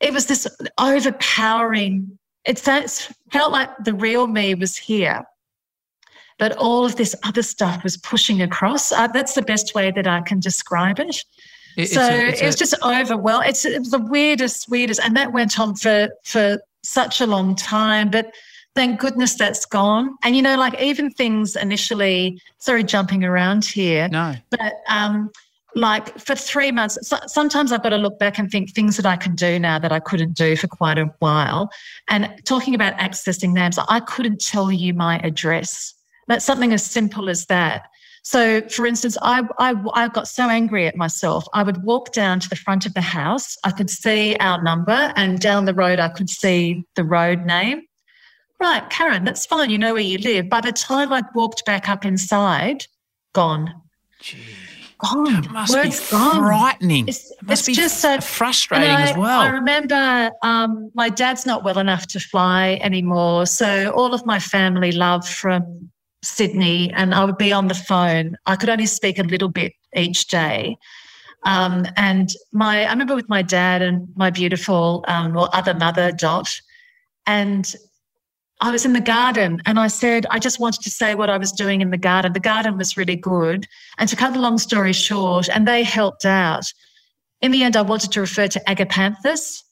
it 0.00 0.12
was 0.12 0.26
this 0.26 0.48
overpowering, 0.78 2.18
it 2.44 2.58
felt 2.58 3.52
like 3.52 3.70
the 3.84 3.94
real 3.94 4.26
me 4.26 4.54
was 4.54 4.76
here. 4.76 5.22
But 6.38 6.56
all 6.56 6.86
of 6.86 6.96
this 6.96 7.14
other 7.22 7.42
stuff 7.42 7.84
was 7.84 7.98
pushing 7.98 8.40
across. 8.40 8.92
Uh, 8.92 9.08
that's 9.08 9.34
the 9.34 9.42
best 9.42 9.74
way 9.74 9.90
that 9.90 10.06
I 10.06 10.22
can 10.22 10.40
describe 10.40 10.98
it. 10.98 11.22
it 11.76 11.90
so 11.90 12.00
a, 12.00 12.28
it 12.28 12.42
was 12.42 12.54
a, 12.54 12.58
just 12.58 12.74
overwhelming. 12.82 13.50
It's, 13.50 13.66
it 13.66 13.78
was 13.78 13.90
the 13.90 13.98
weirdest, 13.98 14.70
weirdest, 14.70 15.00
and 15.04 15.14
that 15.16 15.34
went 15.34 15.60
on 15.60 15.76
for 15.76 16.08
for 16.24 16.58
such 16.82 17.20
a 17.20 17.26
long 17.26 17.54
time. 17.54 18.10
But 18.10 18.34
thank 18.74 18.98
goodness 19.00 19.34
that's 19.34 19.66
gone. 19.66 20.16
And 20.22 20.34
you 20.34 20.40
know, 20.40 20.56
like 20.56 20.80
even 20.80 21.10
things 21.10 21.56
initially, 21.56 22.40
sorry, 22.56 22.84
jumping 22.84 23.22
around 23.22 23.66
here. 23.66 24.08
No. 24.08 24.34
But 24.48 24.76
um, 24.88 25.30
like 25.74 26.18
for 26.18 26.34
three 26.34 26.72
months, 26.72 26.98
so 27.08 27.18
sometimes 27.26 27.72
I've 27.72 27.82
got 27.82 27.90
to 27.90 27.96
look 27.96 28.18
back 28.18 28.38
and 28.38 28.50
think 28.50 28.74
things 28.74 28.96
that 28.96 29.06
I 29.06 29.16
can 29.16 29.34
do 29.34 29.58
now 29.58 29.78
that 29.78 29.92
I 29.92 30.00
couldn't 30.00 30.34
do 30.34 30.56
for 30.56 30.68
quite 30.68 30.98
a 30.98 31.06
while. 31.20 31.70
And 32.08 32.32
talking 32.44 32.74
about 32.74 32.94
accessing 32.94 33.52
names, 33.52 33.78
I 33.88 34.00
couldn't 34.00 34.40
tell 34.40 34.72
you 34.72 34.94
my 34.94 35.18
address. 35.22 35.94
That's 36.28 36.44
something 36.44 36.72
as 36.72 36.84
simple 36.84 37.28
as 37.28 37.46
that. 37.46 37.88
So, 38.22 38.60
for 38.68 38.86
instance, 38.86 39.16
I, 39.22 39.42
I, 39.58 39.74
I 39.94 40.08
got 40.08 40.28
so 40.28 40.48
angry 40.48 40.86
at 40.86 40.96
myself. 40.96 41.46
I 41.54 41.62
would 41.62 41.82
walk 41.82 42.12
down 42.12 42.38
to 42.40 42.48
the 42.48 42.56
front 42.56 42.84
of 42.84 42.94
the 42.94 43.00
house. 43.00 43.56
I 43.64 43.70
could 43.70 43.88
see 43.88 44.36
our 44.40 44.62
number, 44.62 45.12
and 45.16 45.40
down 45.40 45.64
the 45.64 45.74
road, 45.74 45.98
I 45.98 46.08
could 46.08 46.28
see 46.28 46.84
the 46.96 47.04
road 47.04 47.46
name. 47.46 47.82
right, 48.60 48.88
Karen, 48.90 49.24
that's 49.24 49.46
fine. 49.46 49.70
You 49.70 49.78
know 49.78 49.94
where 49.94 50.02
you 50.02 50.18
live. 50.18 50.50
By 50.50 50.60
the 50.60 50.72
time 50.72 51.12
I'd 51.12 51.24
walked 51.34 51.64
back 51.64 51.88
up 51.88 52.04
inside, 52.04 52.86
gone. 53.32 53.72
Gone. 55.02 55.44
It 55.44 55.50
must 55.50 55.74
Words 55.74 56.00
be 56.00 56.16
gone. 56.16 56.36
frightening. 56.36 57.08
It's, 57.08 57.30
it 57.30 57.42
must 57.42 57.60
it's 57.60 57.66
be 57.66 57.74
just 57.82 58.00
so 58.00 58.20
frustrating 58.20 58.90
I, 58.90 59.10
as 59.10 59.16
well. 59.16 59.40
I 59.40 59.48
remember 59.48 60.30
um, 60.42 60.90
my 60.94 61.08
dad's 61.08 61.46
not 61.46 61.64
well 61.64 61.78
enough 61.78 62.06
to 62.08 62.20
fly 62.20 62.78
anymore. 62.82 63.46
So 63.46 63.90
all 63.90 64.12
of 64.14 64.26
my 64.26 64.38
family 64.38 64.92
love 64.92 65.26
from 65.26 65.90
Sydney, 66.22 66.92
and 66.92 67.14
I 67.14 67.24
would 67.24 67.38
be 67.38 67.52
on 67.52 67.68
the 67.68 67.74
phone. 67.74 68.36
I 68.46 68.56
could 68.56 68.68
only 68.68 68.86
speak 68.86 69.18
a 69.18 69.22
little 69.22 69.48
bit 69.48 69.72
each 69.96 70.26
day. 70.26 70.76
Um, 71.44 71.86
and 71.96 72.28
my, 72.52 72.84
I 72.84 72.90
remember 72.90 73.14
with 73.14 73.28
my 73.28 73.40
dad 73.42 73.80
and 73.80 74.08
my 74.16 74.28
beautiful 74.28 75.04
um, 75.08 75.36
or 75.36 75.48
other 75.54 75.72
mother, 75.72 76.12
Dot, 76.12 76.50
and 77.26 77.74
I 78.62 78.70
was 78.70 78.84
in 78.84 78.92
the 78.92 79.00
garden 79.00 79.62
and 79.64 79.78
I 79.78 79.86
said, 79.86 80.26
I 80.30 80.38
just 80.38 80.60
wanted 80.60 80.82
to 80.82 80.90
say 80.90 81.14
what 81.14 81.30
I 81.30 81.38
was 81.38 81.50
doing 81.50 81.80
in 81.80 81.90
the 81.90 81.96
garden. 81.96 82.34
The 82.34 82.40
garden 82.40 82.76
was 82.76 82.96
really 82.96 83.16
good. 83.16 83.66
And 83.98 84.08
to 84.08 84.16
cut 84.16 84.34
the 84.34 84.38
long 84.38 84.58
story 84.58 84.92
short, 84.92 85.48
and 85.48 85.66
they 85.66 85.82
helped 85.82 86.26
out. 86.26 86.70
In 87.40 87.52
the 87.52 87.62
end, 87.62 87.76
I 87.76 87.82
wanted 87.82 88.12
to 88.12 88.20
refer 88.20 88.48
to 88.48 88.60
agapanthus, 88.68 89.62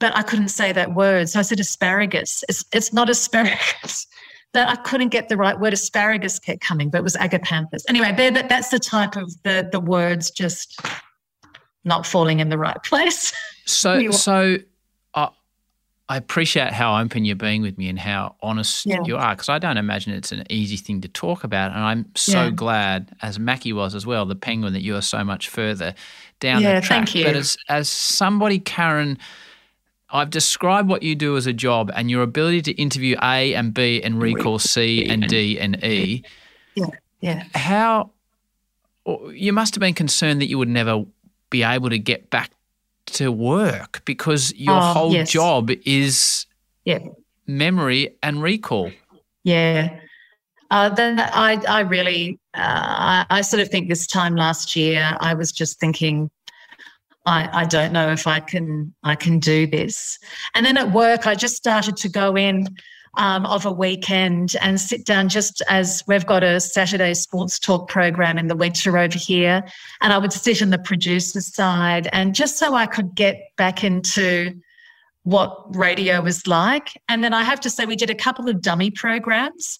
but 0.00 0.16
I 0.16 0.22
couldn't 0.22 0.48
say 0.48 0.72
that 0.72 0.94
word. 0.94 1.28
So 1.28 1.40
I 1.40 1.42
said 1.42 1.60
asparagus. 1.60 2.42
It's, 2.48 2.64
it's 2.72 2.92
not 2.92 3.10
asparagus. 3.10 4.06
But 4.54 4.68
I 4.68 4.76
couldn't 4.76 5.10
get 5.10 5.28
the 5.28 5.36
right 5.36 5.60
word. 5.60 5.74
Asparagus 5.74 6.38
kept 6.38 6.62
coming, 6.62 6.88
but 6.88 6.98
it 6.98 7.04
was 7.04 7.16
agapanthus. 7.16 7.82
Anyway, 7.86 8.14
there, 8.16 8.30
that, 8.30 8.48
that's 8.48 8.70
the 8.70 8.78
type 8.78 9.14
of 9.14 9.30
the, 9.42 9.68
the 9.70 9.80
words 9.80 10.30
just 10.30 10.80
not 11.84 12.06
falling 12.06 12.40
in 12.40 12.48
the 12.48 12.56
right 12.56 12.82
place. 12.84 13.34
So, 13.66 14.10
so 14.10 14.56
I 16.10 16.16
appreciate 16.16 16.72
how 16.72 16.98
open 16.98 17.24
you're 17.26 17.36
being 17.36 17.60
with 17.60 17.76
me 17.76 17.88
and 17.88 17.98
how 17.98 18.36
honest 18.42 18.86
Yeah. 18.86 19.02
you 19.04 19.16
are, 19.18 19.34
because 19.34 19.48
I 19.50 19.58
don't 19.58 19.76
imagine 19.76 20.14
it's 20.14 20.32
an 20.32 20.44
easy 20.48 20.76
thing 20.78 21.02
to 21.02 21.08
talk 21.08 21.44
about. 21.44 21.72
And 21.72 21.80
I'm 21.80 22.06
so 22.14 22.44
Yeah. 22.44 22.50
glad, 22.50 23.10
as 23.20 23.38
Mackie 23.38 23.74
was 23.74 23.94
as 23.94 24.06
well, 24.06 24.24
the 24.24 24.34
penguin, 24.34 24.72
that 24.72 24.82
you 24.82 24.96
are 24.96 25.02
so 25.02 25.22
much 25.22 25.48
further 25.48 25.94
down 26.40 26.62
Yeah, 26.62 26.80
the 26.80 26.86
track. 26.86 27.08
thank 27.08 27.14
you. 27.14 27.24
But 27.24 27.36
as 27.36 27.56
as 27.68 27.88
somebody, 27.88 28.58
Karen. 28.58 29.18
I've 30.10 30.30
described 30.30 30.88
what 30.88 31.02
you 31.02 31.14
do 31.14 31.36
as 31.36 31.46
a 31.46 31.52
job 31.52 31.90
and 31.94 32.10
your 32.10 32.22
ability 32.22 32.62
to 32.62 32.72
interview 32.80 33.14
A 33.22 33.52
and 33.52 33.74
B 33.74 34.02
and 34.02 34.18
recall 34.22 34.58
C 34.58 35.04
and 35.06 35.28
D 35.28 35.58
and 35.60 35.84
E. 35.84 36.24
yeah. 36.74 36.86
Yeah. 37.20 37.44
How 37.54 38.12
you 39.34 39.52
must 39.52 39.74
have 39.74 39.80
been 39.80 39.92
concerned 39.92 40.40
that 40.40 40.46
you 40.48 40.56
would 40.56 40.70
never 40.70 41.04
be 41.50 41.62
able 41.62 41.90
to 41.90 41.98
get 41.98 42.30
back 42.30 42.52
to 43.12 43.30
work 43.32 44.02
because 44.04 44.52
your 44.54 44.76
Oh, 44.76 44.80
whole 44.80 45.12
yes. 45.12 45.30
job 45.30 45.70
is 45.84 46.46
Yeah. 46.84 46.98
memory 47.46 48.16
and 48.22 48.42
recall. 48.42 48.92
Yeah. 49.44 50.00
Uh, 50.70 50.90
then 50.90 51.18
I, 51.18 51.62
I 51.68 51.80
really, 51.80 52.38
uh, 52.54 52.60
I, 52.60 53.26
I 53.30 53.40
sort 53.40 53.62
of 53.62 53.68
think 53.70 53.88
this 53.88 54.06
time 54.06 54.36
last 54.36 54.76
year, 54.76 55.16
I 55.20 55.32
was 55.34 55.50
just 55.50 55.80
thinking, 55.80 56.30
I, 57.24 57.48
I 57.62 57.64
don't 57.64 57.92
know 57.92 58.10
if 58.12 58.26
I 58.26 58.40
can, 58.40 58.94
I 59.02 59.14
can 59.14 59.38
do 59.38 59.66
this. 59.66 60.18
And 60.54 60.64
then 60.66 60.76
at 60.76 60.92
work, 60.92 61.26
I 61.26 61.34
just 61.34 61.56
started 61.56 61.96
to 61.98 62.08
go 62.08 62.36
in 62.36 62.68
um, 63.16 63.46
of 63.46 63.66
a 63.66 63.72
weekend 63.72 64.56
and 64.60 64.80
sit 64.80 65.04
down 65.04 65.28
just 65.28 65.62
as 65.68 66.04
we've 66.06 66.26
got 66.26 66.42
a 66.42 66.60
Saturday 66.60 67.14
sports 67.14 67.58
talk 67.58 67.88
program 67.88 68.38
in 68.38 68.46
the 68.46 68.56
winter 68.56 68.98
over 68.98 69.18
here. 69.18 69.64
And 70.00 70.12
I 70.12 70.18
would 70.18 70.32
sit 70.32 70.62
on 70.62 70.70
the 70.70 70.78
producer's 70.78 71.54
side 71.54 72.08
and 72.12 72.34
just 72.34 72.58
so 72.58 72.74
I 72.74 72.86
could 72.86 73.14
get 73.14 73.36
back 73.56 73.82
into 73.82 74.54
what 75.24 75.76
radio 75.76 76.20
was 76.20 76.46
like. 76.46 77.00
And 77.08 77.22
then 77.22 77.34
I 77.34 77.42
have 77.42 77.60
to 77.60 77.70
say, 77.70 77.84
we 77.84 77.96
did 77.96 78.10
a 78.10 78.14
couple 78.14 78.48
of 78.48 78.62
dummy 78.62 78.90
programs 78.90 79.78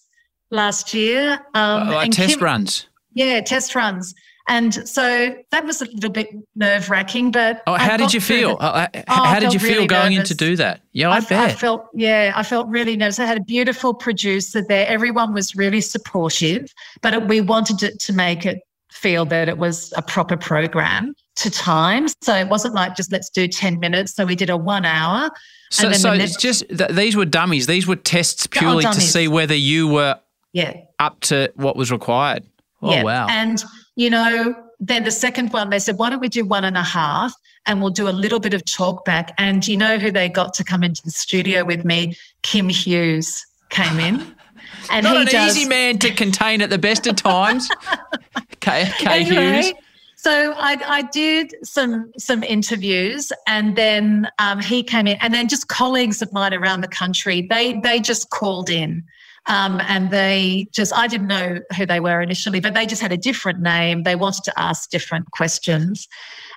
last 0.51 0.93
year. 0.93 1.39
Um, 1.53 1.89
like 1.89 2.05
and 2.05 2.13
test 2.13 2.35
Kim- 2.35 2.43
runs. 2.43 2.87
Yeah, 3.13 3.41
test 3.41 3.73
runs. 3.75 4.13
And 4.49 4.73
so 4.89 5.35
that 5.51 5.63
was 5.63 5.81
a 5.81 5.85
little 5.85 6.09
bit 6.09 6.27
nerve 6.55 6.89
wracking, 6.89 7.29
but 7.31 7.61
Oh, 7.67 7.75
how 7.75 7.97
did 7.97 8.13
you 8.13 8.19
feel? 8.19 8.51
it. 8.51 8.57
Uh, 8.61 8.87
Oh, 9.07 9.23
how 9.23 9.39
did 9.39 9.53
you 9.53 9.59
feel 9.59 9.73
really 9.75 9.87
going 9.87 10.13
in 10.13 10.23
to 10.25 10.33
do 10.35 10.55
that? 10.55 10.81
Yeah, 10.91 11.09
I, 11.11 11.17
I, 11.17 11.19
bet. 11.21 11.51
I 11.51 11.53
felt, 11.53 11.85
yeah, 11.93 12.33
I 12.35 12.41
felt 12.43 12.67
really 12.67 12.97
nervous. 12.97 13.19
I 13.19 13.25
had 13.25 13.37
a 13.37 13.43
beautiful 13.43 13.93
producer 13.93 14.63
there. 14.67 14.87
Everyone 14.87 15.33
was 15.33 15.55
really 15.55 15.81
supportive, 15.81 16.73
but 17.01 17.13
it, 17.13 17.27
we 17.27 17.41
wanted 17.41 17.83
it 17.83 17.99
to 18.01 18.13
make 18.13 18.45
it 18.45 18.59
feel 18.91 19.23
that 19.25 19.47
it 19.47 19.59
was 19.59 19.93
a 19.95 20.01
proper 20.01 20.35
program 20.35 21.13
to 21.35 21.51
time. 21.51 22.07
So 22.21 22.33
it 22.35 22.49
wasn't 22.49 22.73
like 22.73 22.95
just 22.95 23.11
let's 23.11 23.29
do 23.29 23.47
10 23.47 23.79
minutes. 23.79 24.15
So 24.15 24.25
we 24.25 24.35
did 24.35 24.49
a 24.49 24.57
one 24.57 24.83
hour. 24.83 25.29
so, 25.69 25.85
and 25.85 25.93
then 25.93 25.99
so 25.99 26.11
it's 26.13 26.19
next- 26.19 26.39
just 26.41 26.67
th- 26.75 26.89
these 26.89 27.15
were 27.15 27.25
dummies. 27.25 27.67
These 27.67 27.85
were 27.85 27.95
tests 27.95 28.47
oh, 28.47 28.59
purely 28.59 28.83
to 28.83 28.93
see 28.99 29.27
whether 29.27 29.55
you 29.55 29.87
were 29.87 30.19
Yeah. 30.53 30.73
up 30.97 31.19
to 31.21 31.51
what 31.55 31.75
was 31.75 31.91
required. 31.91 32.43
Oh 32.81 32.91
yeah. 32.91 33.03
wow! 33.03 33.27
And, 33.29 33.61
you 33.99 34.09
know, 34.09 34.55
then 34.79 35.03
the 35.03 35.11
second 35.11 35.51
one, 35.51 35.71
they 35.71 35.77
said, 35.77 35.97
why 35.97 36.09
don't 36.09 36.21
we 36.21 36.29
do 36.29 36.45
one 36.45 36.63
and 36.63 36.77
a 36.77 36.83
half 36.83 37.33
and 37.65 37.81
we'll 37.81 37.91
do 37.91 38.07
a 38.07 38.15
little 38.15 38.39
bit 38.39 38.53
of 38.53 38.63
talk 38.63 39.03
back. 39.03 39.33
And 39.37 39.67
you 39.67 39.75
know 39.75 39.97
who 39.97 40.09
they 40.09 40.29
got 40.29 40.53
to 40.53 40.63
come 40.63 40.85
into 40.85 41.01
the 41.03 41.11
studio 41.11 41.65
with 41.65 41.83
me? 41.83 42.15
Kim 42.41 42.69
Hughes 42.69 43.45
came 43.69 43.99
in. 43.99 44.35
And 44.91 45.03
Not 45.03 45.15
he 45.15 45.21
an 45.21 45.27
does, 45.27 45.57
easy 45.57 45.69
man 45.69 45.99
to 45.99 46.11
contain 46.11 46.61
at 46.61 46.69
the 46.69 46.77
best 46.77 47.05
of 47.05 47.15
times. 47.15 47.69
K, 48.59 48.89
K 48.97 49.21
Anyway, 49.21 49.61
Hughes. 49.63 49.73
So 50.15 50.53
I, 50.57 50.77
I 50.85 51.01
did 51.03 51.53
some 51.63 52.11
some 52.17 52.43
interviews, 52.43 53.31
and 53.47 53.75
then 53.75 54.27
um, 54.39 54.59
he 54.59 54.83
came 54.83 55.05
in, 55.07 55.17
and 55.21 55.33
then 55.33 55.47
just 55.47 55.67
colleagues 55.67 56.21
of 56.21 56.31
mine 56.33 56.53
around 56.53 56.81
the 56.81 56.87
country, 56.87 57.47
they 57.49 57.79
they 57.81 57.99
just 57.99 58.29
called 58.29 58.69
in, 58.69 59.03
um, 59.47 59.81
and 59.87 60.11
they 60.11 60.67
just 60.71 60.93
I 60.95 61.07
didn't 61.07 61.27
know 61.27 61.59
who 61.75 61.85
they 61.85 61.99
were 61.99 62.21
initially, 62.21 62.59
but 62.59 62.73
they 62.73 62.85
just 62.85 63.01
had 63.01 63.11
a 63.11 63.17
different 63.17 63.59
name. 63.59 64.03
They 64.03 64.15
wanted 64.15 64.43
to 64.45 64.59
ask 64.59 64.89
different 64.89 65.31
questions, 65.31 66.07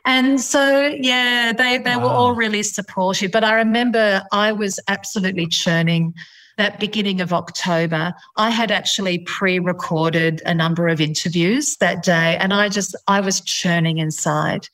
and 0.04 0.40
so 0.40 0.94
yeah, 0.98 1.52
they 1.52 1.78
they 1.78 1.96
were 1.96 2.04
all 2.04 2.34
really 2.34 2.62
supportive. 2.62 3.30
But 3.30 3.44
I 3.44 3.54
remember 3.54 4.22
I 4.32 4.52
was 4.52 4.78
absolutely 4.88 5.46
churning 5.46 6.14
that 6.58 6.78
beginning 6.78 7.20
of 7.20 7.32
October, 7.32 8.14
I 8.36 8.50
had 8.50 8.70
actually 8.70 9.20
pre-recorded 9.20 10.42
a 10.44 10.54
number 10.54 10.88
of 10.88 11.00
interviews 11.00 11.76
that 11.78 12.02
day, 12.02 12.36
and 12.38 12.52
I 12.52 12.68
just 12.68 12.94
I 13.08 13.20
was 13.20 13.40
churning 13.40 13.98
inside. 13.98 14.68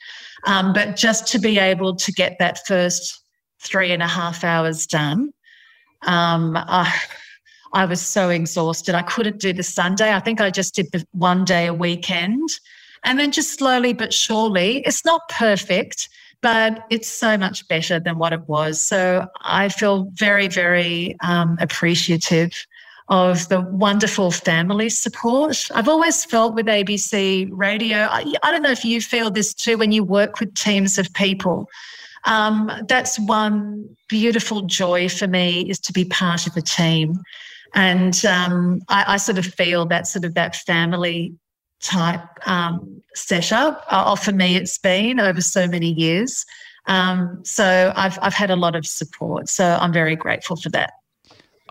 Um, 0.45 0.73
but 0.73 0.97
just 0.97 1.27
to 1.29 1.39
be 1.39 1.59
able 1.59 1.97
to 1.97 2.13
get 2.13 2.37
that 2.39 2.67
first 2.67 3.23
three 3.61 3.93
and 3.93 4.03
a 4.03 4.07
half 4.07 4.45
hours 4.45 4.87
done, 4.87 5.33
um, 6.03 6.57
I, 6.57 6.93
I 7.73 7.85
was 7.85 8.01
so 8.01 8.31
exhausted. 8.31 8.95
I 8.95 9.03
couldn't 9.03 9.41
do 9.41 9.53
the 9.53 9.63
Sunday. 9.63 10.13
I 10.15 10.21
think 10.21 10.41
I 10.41 10.51
just 10.51 10.75
did 10.75 10.91
the 10.93 11.07
one 11.13 11.45
day 11.45 11.67
a 11.67 11.75
weekend, 11.75 12.49
and 13.05 13.19
then 13.19 13.31
just 13.31 13.59
slowly 13.59 13.93
but 13.93 14.13
surely, 14.13 14.79
it's 14.87 15.05
not 15.05 15.29
perfect 15.29 16.09
but 16.41 16.87
it's 16.91 17.09
so 17.09 17.37
much 17.37 17.67
better 17.69 17.99
than 17.99 18.19
what 18.19 18.33
it 18.33 18.49
was. 18.49 18.81
So 18.81 19.27
I 19.43 19.69
feel 19.69 20.11
very, 20.15 20.49
very 20.49 21.17
um, 21.21 21.57
appreciative 21.61 22.53
of 23.09 23.49
the 23.49 23.61
wonderful 23.61 24.31
family 24.31 24.91
support. 24.91 25.67
I've 25.75 25.89
always 25.89 26.25
felt 26.25 26.55
with 26.55 26.67
ABC 26.67 27.49
radio, 27.51 27.99
I, 27.99 28.33
I 28.43 28.51
don't 28.51 28.63
know 28.63 28.71
if 28.71 28.85
you 28.85 29.01
feel 29.01 29.31
this 29.31 29.55
too 29.55 29.79
when 29.79 29.93
you 29.93 30.05
work 30.05 30.41
with 30.41 30.55
teams 30.55 30.99
of 30.99 31.13
people. 31.15 31.69
Um, 32.25 32.71
that's 32.87 33.19
one 33.19 33.97
beautiful 34.09 34.63
joy 34.63 35.09
for 35.09 35.27
me 35.27 35.69
is 35.71 35.79
to 35.81 35.93
be 35.93 36.05
part 36.05 36.47
of 36.47 36.57
a 36.57 36.61
team. 36.63 37.19
And 37.75 38.25
um, 38.25 38.81
I, 38.89 39.05
I 39.09 39.17
sort 39.17 39.39
of 39.39 39.47
feel 39.47 39.87
that 39.87 40.07
sort 40.07 40.25
of 40.25 40.35
that 40.35 40.57
family 40.57 41.35
type 41.83 42.25
um, 42.47 43.03
setup. 43.15 43.85
Uh, 43.89 44.17
for 44.17 44.33
me, 44.33 44.57
it's 44.57 44.79
been 44.79 45.21
over 45.21 45.41
so 45.41 45.67
many 45.67 45.93
years. 45.93 46.45
Um, 46.87 47.43
so 47.45 47.93
I've 47.95 48.19
I've 48.23 48.35
had 48.35 48.51
a 48.51 48.57
lot 48.57 48.75
of 48.75 48.87
support. 48.87 49.49
So 49.49 49.79
I'm 49.81 49.93
very 49.93 50.17
grateful 50.17 50.57
for 50.57 50.71
that. 50.71 50.93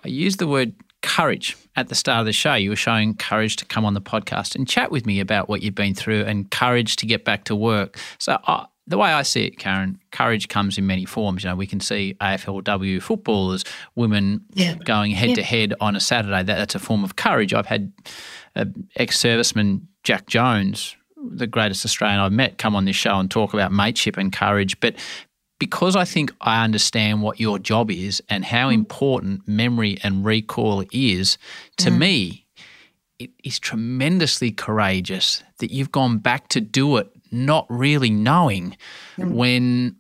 I 0.04 0.08
used 0.08 0.40
the 0.40 0.48
word 0.48 0.74
courage 1.02 1.58
at 1.76 1.90
the 1.90 1.96
start 1.96 2.20
of 2.20 2.26
the 2.26 2.34
show. 2.34 2.54
You 2.54 2.70
were 2.70 2.76
showing 2.76 3.16
courage 3.16 3.56
to 3.58 3.66
come 3.66 3.86
on 3.86 3.94
the 3.94 4.02
podcast 4.02 4.56
and 4.56 4.68
chat 4.68 4.92
with 4.92 5.06
me 5.06 5.20
about 5.20 5.50
what 5.50 5.62
you've 5.62 5.76
been 5.76 5.96
through 5.96 6.22
and 6.24 6.50
courage 6.52 6.96
to 6.98 7.06
get 7.06 7.26
back 7.26 7.46
to 7.46 7.56
work. 7.56 8.00
So, 8.20 8.38
uh, 8.46 8.66
the 8.88 8.98
way 8.98 9.10
I 9.10 9.22
see 9.24 9.46
it, 9.46 9.60
Karen, 9.60 10.00
courage 10.12 10.48
comes 10.48 10.78
in 10.78 10.88
many 10.88 11.04
forms. 11.06 11.44
You 11.44 11.50
know, 11.50 11.56
we 11.56 11.68
can 11.68 11.80
see 11.82 12.16
AFLW 12.22 13.02
footballers, 13.02 13.64
women 13.96 14.42
Yeah. 14.54 14.76
going 14.76 15.12
head 15.12 15.36
to 15.36 15.44
head 15.44 15.74
on 15.82 15.96
a 15.96 16.00
Saturday. 16.00 16.44
That, 16.44 16.56
that's 16.58 16.76
a 16.76 16.80
form 16.80 17.04
of 17.04 17.16
courage. 17.18 17.54
I've 17.54 17.66
had 17.66 17.92
uh, 18.56 18.66
ex-serviceman 18.96 19.82
Jack 20.04 20.28
Jones, 20.28 20.96
the 21.18 21.48
greatest 21.48 21.84
Australian 21.86 22.20
I've 22.22 22.32
met, 22.32 22.58
come 22.58 22.76
on 22.76 22.86
this 22.86 22.96
show 22.96 23.20
and 23.20 23.30
talk 23.30 23.54
about 23.54 23.72
mateship 23.72 24.18
and 24.18 24.32
courage. 24.32 24.80
But 24.80 24.96
because 25.60 25.96
I 25.96 26.06
think 26.06 26.32
I 26.42 26.64
understand 26.64 27.22
what 27.22 27.40
your 27.40 27.60
job 27.60 27.92
is 27.92 28.22
and 28.30 28.46
how 28.46 28.70
important 28.70 29.48
memory 29.48 29.98
and 30.04 30.24
recall 30.24 30.86
is, 30.92 31.38
to 31.78 31.92
me, 31.92 32.46
it 33.20 33.32
is 33.44 33.58
tremendously 33.60 34.52
courageous 34.52 35.44
that 35.58 35.72
you've 35.72 35.92
gone 35.92 36.20
back 36.20 36.48
to 36.50 36.62
do 36.62 36.98
it 36.98 37.10
not 37.46 37.66
really 37.70 38.10
knowing 38.10 38.76
when 39.18 39.96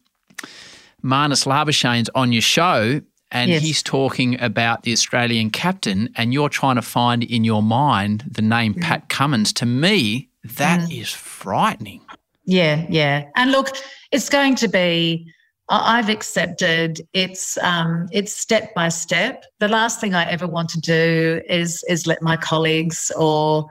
Marnus 1.03 1.45
Labuschagne's 1.45 2.09
on 2.15 2.31
your 2.31 2.41
show 2.41 3.01
and 3.31 3.51
Yes. 3.51 3.61
he's 3.61 3.83
talking 3.83 4.39
about 4.41 4.83
the 4.83 4.93
Australian 4.93 5.49
captain, 5.49 6.09
and 6.15 6.33
you're 6.33 6.47
trying 6.49 6.75
to 6.77 6.81
find 6.81 7.23
in 7.23 7.43
your 7.43 7.61
mind 7.61 8.23
the 8.29 8.41
name 8.41 8.73
Mm. 8.73 8.81
Pat 8.81 9.09
Cummins. 9.09 9.51
To 9.53 9.65
me, 9.65 10.29
that 10.55 10.89
is 10.91 11.11
frightening. 11.11 12.01
Yeah, 12.45 12.85
yeah. 12.89 13.25
And 13.35 13.51
look, 13.51 13.75
it's 14.11 14.29
going 14.29 14.55
to 14.55 14.67
be. 14.69 15.29
I've 15.69 16.07
accepted 16.07 17.01
it's 17.11 17.57
um, 17.61 18.07
it's 18.13 18.31
step 18.31 18.73
by 18.73 18.87
step. 18.87 19.43
The 19.59 19.67
last 19.67 19.99
thing 19.99 20.15
I 20.15 20.23
ever 20.31 20.47
want 20.47 20.69
to 20.69 20.79
do 20.79 21.41
is 21.49 21.83
is 21.89 22.07
let 22.07 22.21
my 22.21 22.37
colleagues 22.37 23.11
or 23.17 23.67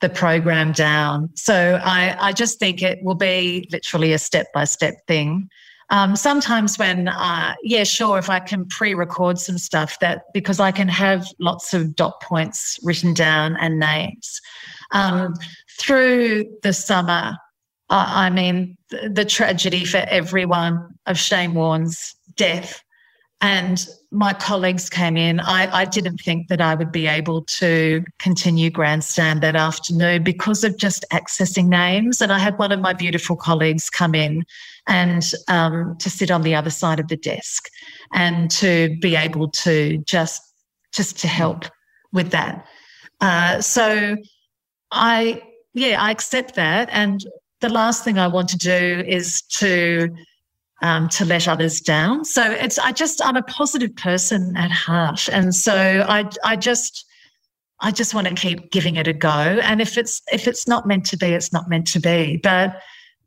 the 0.00 0.08
program 0.08 0.72
down. 0.72 1.30
So 1.34 1.80
I 1.82 2.16
I 2.18 2.32
just 2.32 2.58
think 2.58 2.82
it 2.82 3.02
will 3.02 3.14
be 3.14 3.68
literally 3.72 4.12
a 4.12 4.18
step 4.18 4.46
by 4.52 4.64
step 4.64 4.94
thing. 5.06 5.48
Um, 5.90 6.16
sometimes 6.16 6.78
when 6.78 7.08
uh, 7.08 7.54
yeah 7.62 7.84
sure 7.84 8.18
if 8.18 8.28
I 8.28 8.40
can 8.40 8.66
pre-record 8.66 9.38
some 9.38 9.58
stuff 9.58 9.98
that 10.00 10.24
because 10.34 10.60
I 10.60 10.70
can 10.70 10.88
have 10.88 11.26
lots 11.40 11.72
of 11.72 11.96
dot 11.96 12.20
points 12.20 12.78
written 12.82 13.14
down 13.14 13.56
and 13.56 13.78
names 13.78 14.40
um, 14.90 15.34
through 15.78 16.44
the 16.62 16.72
summer. 16.72 17.36
I 17.90 18.28
mean, 18.28 18.76
the, 18.90 19.08
the 19.08 19.24
tragedy 19.24 19.86
for 19.86 20.04
everyone 20.08 20.90
of 21.06 21.18
Shane 21.18 21.54
Warne's 21.54 22.14
death. 22.36 22.82
And 23.40 23.86
my 24.10 24.32
colleagues 24.32 24.90
came 24.90 25.16
in. 25.16 25.38
I, 25.38 25.82
I 25.82 25.84
didn't 25.84 26.18
think 26.18 26.48
that 26.48 26.60
I 26.60 26.74
would 26.74 26.90
be 26.90 27.06
able 27.06 27.44
to 27.44 28.02
continue 28.18 28.68
Grandstand 28.68 29.42
that 29.42 29.54
afternoon 29.54 30.24
because 30.24 30.64
of 30.64 30.76
just 30.76 31.04
accessing 31.12 31.66
names. 31.66 32.20
And 32.20 32.32
I 32.32 32.38
had 32.38 32.58
one 32.58 32.72
of 32.72 32.80
my 32.80 32.92
beautiful 32.92 33.36
colleagues 33.36 33.90
come 33.90 34.14
in 34.14 34.44
and 34.88 35.30
um, 35.46 35.96
to 35.98 36.10
sit 36.10 36.32
on 36.32 36.42
the 36.42 36.54
other 36.54 36.70
side 36.70 36.98
of 36.98 37.06
the 37.08 37.16
desk 37.16 37.68
and 38.12 38.50
to 38.52 38.96
be 39.00 39.14
able 39.14 39.48
to 39.50 39.98
just 39.98 40.42
just 40.92 41.18
to 41.18 41.28
help 41.28 41.64
with 42.12 42.30
that. 42.30 42.66
Uh, 43.20 43.60
so 43.60 44.16
I 44.90 45.42
yeah, 45.74 46.02
I 46.02 46.10
accept 46.10 46.54
that. 46.54 46.88
And 46.90 47.24
the 47.60 47.68
last 47.68 48.04
thing 48.04 48.18
I 48.18 48.26
want 48.26 48.48
to 48.48 48.58
do 48.58 49.04
is 49.06 49.42
to 49.58 50.08
um, 50.82 51.08
to 51.10 51.24
let 51.24 51.48
others 51.48 51.80
down. 51.80 52.24
So 52.24 52.42
it's 52.50 52.78
I 52.78 52.92
just 52.92 53.24
I'm 53.24 53.36
a 53.36 53.42
positive 53.42 53.94
person 53.96 54.56
at 54.56 54.70
heart, 54.70 55.28
and 55.28 55.54
so 55.54 56.04
I 56.08 56.28
I 56.44 56.56
just 56.56 57.04
I 57.80 57.90
just 57.90 58.14
want 58.14 58.26
to 58.28 58.34
keep 58.34 58.70
giving 58.70 58.96
it 58.96 59.06
a 59.06 59.12
go. 59.12 59.28
And 59.28 59.80
if 59.80 59.98
it's 59.98 60.22
if 60.32 60.46
it's 60.46 60.66
not 60.66 60.86
meant 60.86 61.06
to 61.06 61.16
be, 61.16 61.26
it's 61.26 61.52
not 61.52 61.68
meant 61.68 61.86
to 61.88 62.00
be. 62.00 62.38
But 62.42 62.80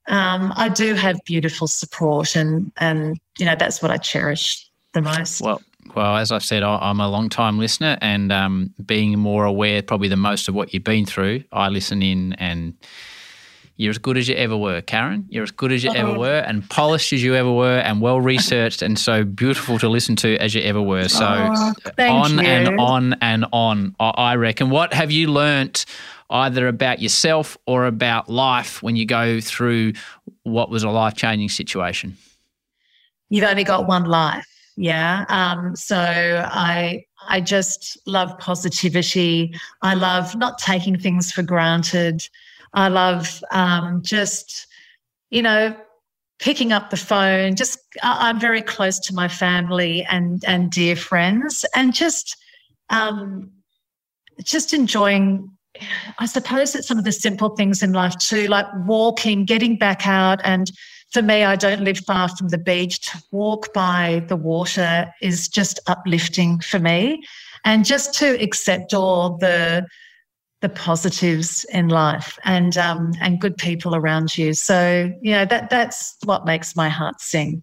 um, 0.08 0.54
I 0.56 0.70
do 0.70 0.94
have 0.96 1.20
beautiful 1.26 1.68
support, 1.68 2.36
and 2.36 2.72
and 2.78 3.20
you 3.38 3.46
know 3.46 3.56
that's 3.58 3.82
what 3.82 3.92
I 3.92 3.98
cherish 3.98 4.70
the 4.94 5.02
most. 5.02 5.42
Well, 5.42 5.62
well, 5.96 6.18
as 6.18 6.32
I've 6.32 6.44
said, 6.44 6.64
I'm 6.64 7.00
a 7.00 7.10
long 7.10 7.30
time 7.30 7.60
listener, 7.60 7.98
and 8.02 8.32
um, 8.32 8.74
being 8.86 9.18
more 9.20 9.46
aware, 9.46 9.82
probably 9.82 10.08
the 10.08 10.18
most 10.18 10.48
of 10.48 10.56
what 10.56 10.74
you've 10.74 10.84
been 10.84 11.06
through, 11.06 11.44
I 11.52 11.70
listen 11.70 12.02
in, 12.02 12.34
and 12.34 12.74
you're 13.78 13.90
as 13.92 13.98
good 13.98 14.18
as 14.18 14.28
you 14.28 14.36
ever 14.36 14.56
were, 14.56 14.82
Karen. 14.82 15.26
You're 15.30 15.44
as 15.44 15.52
good 15.52 15.72
as 15.72 15.84
you 15.84 15.92
ever 15.94 16.18
were, 16.18 16.40
and 16.40 16.68
polished 16.70 17.14
as 17.14 17.24
you 17.24 17.36
ever 17.36 17.52
were, 17.52 17.80
and 17.80 18.02
well 18.02 18.22
researched, 18.22 18.82
and 18.82 18.98
so 19.00 19.24
beautiful 19.24 19.80
to 19.80 19.90
listen 19.90 20.16
to 20.18 20.38
as 20.38 20.54
you 20.54 20.62
ever 20.62 20.82
were. 20.82 21.08
So 21.10 21.26
Oh, 21.26 21.74
on 22.00 22.40
and 22.40 22.80
on 22.80 23.14
and 23.22 23.46
on. 23.52 23.96
I 24.00 24.10
I 24.10 24.36
reckon. 24.36 24.70
What 24.70 24.94
have 24.94 25.12
you 25.12 25.28
learnt? 25.28 25.86
Either 26.30 26.68
about 26.68 27.02
yourself 27.02 27.58
or 27.66 27.86
about 27.86 28.30
life 28.30 28.82
when 28.82 28.96
you 28.96 29.06
go 29.06 29.42
through 29.42 29.92
what 30.44 30.70
was 30.70 30.84
a 30.84 30.90
life 30.90 31.16
changing 31.16 31.50
situation. 31.50 32.16
you've 33.30 33.44
only 33.44 33.64
got 33.66 33.88
one 33.88 34.06
life 34.06 34.48
yeah 34.78 35.26
um, 35.28 35.76
so 35.76 35.98
i 36.50 37.04
i 37.28 37.42
just 37.42 37.98
love 38.08 38.38
positivity 38.40 39.54
i 39.82 39.94
love 39.94 40.36
not 40.38 40.58
taking 40.58 40.98
things 40.98 41.32
for 41.32 41.44
granted 41.44 42.28
i 42.74 42.88
love 42.88 43.44
um, 43.52 44.02
just 44.04 44.68
you 45.30 45.42
know 45.42 45.76
picking 46.40 46.72
up 46.72 46.90
the 46.90 46.98
phone 46.98 47.56
just 47.56 47.80
i'm 48.02 48.40
very 48.40 48.62
close 48.62 49.00
to 49.00 49.14
my 49.14 49.28
family 49.28 50.06
and 50.10 50.44
and 50.46 50.72
dear 50.72 50.96
friends 50.96 51.66
and 51.76 51.94
just 51.94 52.38
um, 52.90 53.52
just 54.44 54.74
enjoying 54.74 55.50
i 56.20 56.26
suppose 56.26 56.76
it's 56.76 56.88
some 56.88 56.98
of 56.98 57.06
the 57.06 57.12
simple 57.12 57.56
things 57.56 57.82
in 57.82 57.94
life 57.94 58.18
too 58.18 58.48
like 58.48 58.66
walking 58.86 59.46
getting 59.46 59.78
back 59.78 60.06
out 60.08 60.40
and 60.44 60.72
for 61.12 61.22
me, 61.22 61.44
I 61.44 61.56
don't 61.56 61.84
live 61.84 62.00
far 62.00 62.30
from 62.30 62.50
the 62.50 62.58
beach. 62.58 63.02
To 63.12 63.22
walk 63.32 63.74
by 63.74 64.24
the 64.28 64.38
water 64.38 65.14
is 65.22 65.48
just 65.48 65.80
uplifting 65.88 66.60
for 66.60 66.80
me, 66.80 67.22
and 67.66 67.86
just 67.86 68.14
to 68.16 68.42
accept 68.42 68.94
all 68.94 69.38
the 69.38 69.86
the 70.62 70.70
positives 70.70 71.66
in 71.66 71.90
life 71.90 72.38
and 72.44 72.78
um, 72.78 73.14
and 73.20 73.42
good 73.42 73.58
people 73.58 73.96
around 73.96 74.38
you. 74.38 74.54
So 74.54 75.12
you 75.22 75.32
know 75.32 75.46
that 75.46 75.70
that's 75.70 76.18
what 76.24 76.46
makes 76.46 76.76
my 76.76 76.90
heart 76.90 77.20
sing. 77.20 77.62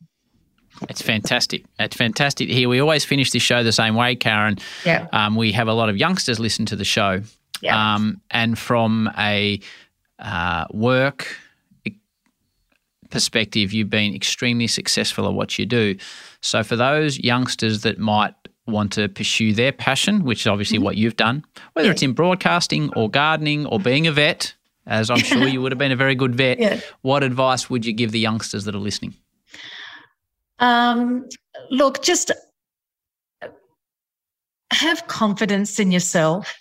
It's 0.89 1.03
fantastic. 1.03 1.65
It's 1.79 1.97
fantastic 1.97 2.49
to 2.49 2.55
hear. 2.55 2.69
We 2.69 2.81
always 2.81 3.05
finish 3.05 3.31
this 3.31 3.43
show 3.43 3.63
the 3.63 3.73
same 3.73 3.95
way, 3.95 4.15
Karen. 4.15 4.59
Yeah. 4.85 5.09
Um, 5.13 5.35
we 5.35 5.51
have 5.53 5.67
a 5.67 5.73
lot 5.73 5.89
of 5.89 5.97
youngsters 5.97 6.39
listen 6.39 6.67
to 6.67 6.77
the 6.77 6.85
show. 6.85 7.23
Yeah. 7.61 7.95
Um, 7.95 8.21
and 8.31 8.57
from 8.57 9.11
a 9.19 9.61
uh, 10.21 10.67
work 10.71 11.37
perspective, 13.11 13.73
you've 13.73 13.91
been 13.91 14.15
extremely 14.15 14.67
successful 14.67 15.27
at 15.27 15.35
what 15.35 15.59
you 15.59 15.67
do. 15.67 15.97
So 16.41 16.63
for 16.63 16.77
those 16.77 17.19
youngsters 17.19 17.83
that 17.83 17.99
might 17.99 18.35
want 18.69 18.93
to 18.93 19.09
pursue 19.09 19.53
their 19.53 19.73
passion, 19.73 20.25
which 20.25 20.41
is 20.43 20.47
obviously 20.47 20.79
what 20.79 20.97
you've 20.97 21.17
done, 21.17 21.45
whether 21.73 21.91
it's 21.91 22.03
in 22.03 22.13
broadcasting 22.13 22.93
or 22.95 23.11
gardening 23.11 23.67
or 23.67 23.81
being 23.81 24.07
a 24.07 24.13
vet, 24.13 24.55
as 24.87 25.11
I'm 25.11 25.19
sure 25.19 25.47
you 25.49 25.61
would 25.63 25.73
have 25.73 25.79
been 25.79 25.93
a 25.93 25.97
very 25.97 26.15
good 26.15 26.35
vet, 26.35 26.59
Yeah. 26.59 26.81
what 27.03 27.23
advice 27.23 27.69
would 27.69 27.85
you 27.85 27.93
give 27.93 28.13
the 28.13 28.21
youngsters 28.21 28.65
that 28.65 28.75
are 28.75 28.79
listening? 28.79 29.15
Um, 30.61 31.27
look, 31.71 32.03
just 32.03 32.31
have 34.73 35.07
confidence 35.07 35.79
in 35.81 35.91
yourself, 35.91 36.55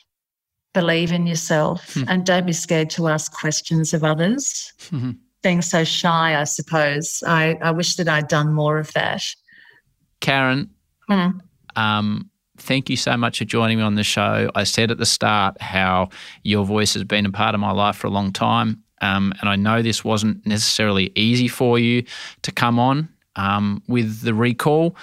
believe 0.74 1.12
in 1.12 1.28
yourself, 1.28 1.96
and 2.08 2.26
don't 2.26 2.46
be 2.46 2.54
scared 2.54 2.89
to 2.91 3.08
ask 3.08 3.32
questions 3.34 3.93
of 3.93 4.04
others. 4.04 4.72
Mhm. 4.91 5.17
Being 5.43 5.62
so 5.62 5.84
shy, 5.84 6.39
I 6.39 6.43
suppose. 6.46 7.24
I, 7.28 7.58
I 7.62 7.72
wish 7.72 7.96
that 7.96 8.08
I'd 8.08 8.28
done 8.28 8.54
more 8.54 8.78
of 8.80 8.91
that. 8.93 9.24
Karen, 10.20 10.70
Mm. 11.10 11.39
Um, 11.78 12.30
thank 12.58 12.90
you 12.90 12.98
so 12.98 13.16
much 13.16 13.38
for 13.38 13.46
joining 13.46 13.78
me 13.78 13.84
on 13.84 13.96
the 13.96 14.04
show. 14.04 14.50
I 14.56 14.63
said 14.63 14.92
at 14.92 14.98
the 14.98 15.06
start 15.06 15.62
how 15.62 16.10
your 16.44 16.66
voice 16.66 16.94
has 16.96 17.04
been 17.04 17.26
a 17.26 17.32
part 17.32 17.54
of 17.56 17.62
my 17.62 17.72
life 17.72 17.96
for 17.98 18.08
a 18.08 18.10
long 18.10 18.34
time. 18.34 18.84
Um, 19.00 19.32
and 19.40 19.50
I 19.50 19.56
know 19.56 19.82
this 19.84 20.04
wasn't 20.04 20.46
necessarily 20.46 21.12
easy 21.16 21.48
for 21.48 21.78
you 21.78 22.04
to 22.42 22.52
come 22.52 22.80
on 22.80 23.08
um, 23.36 23.84
with 23.88 24.22
the 24.22 24.34
recall 24.34 24.96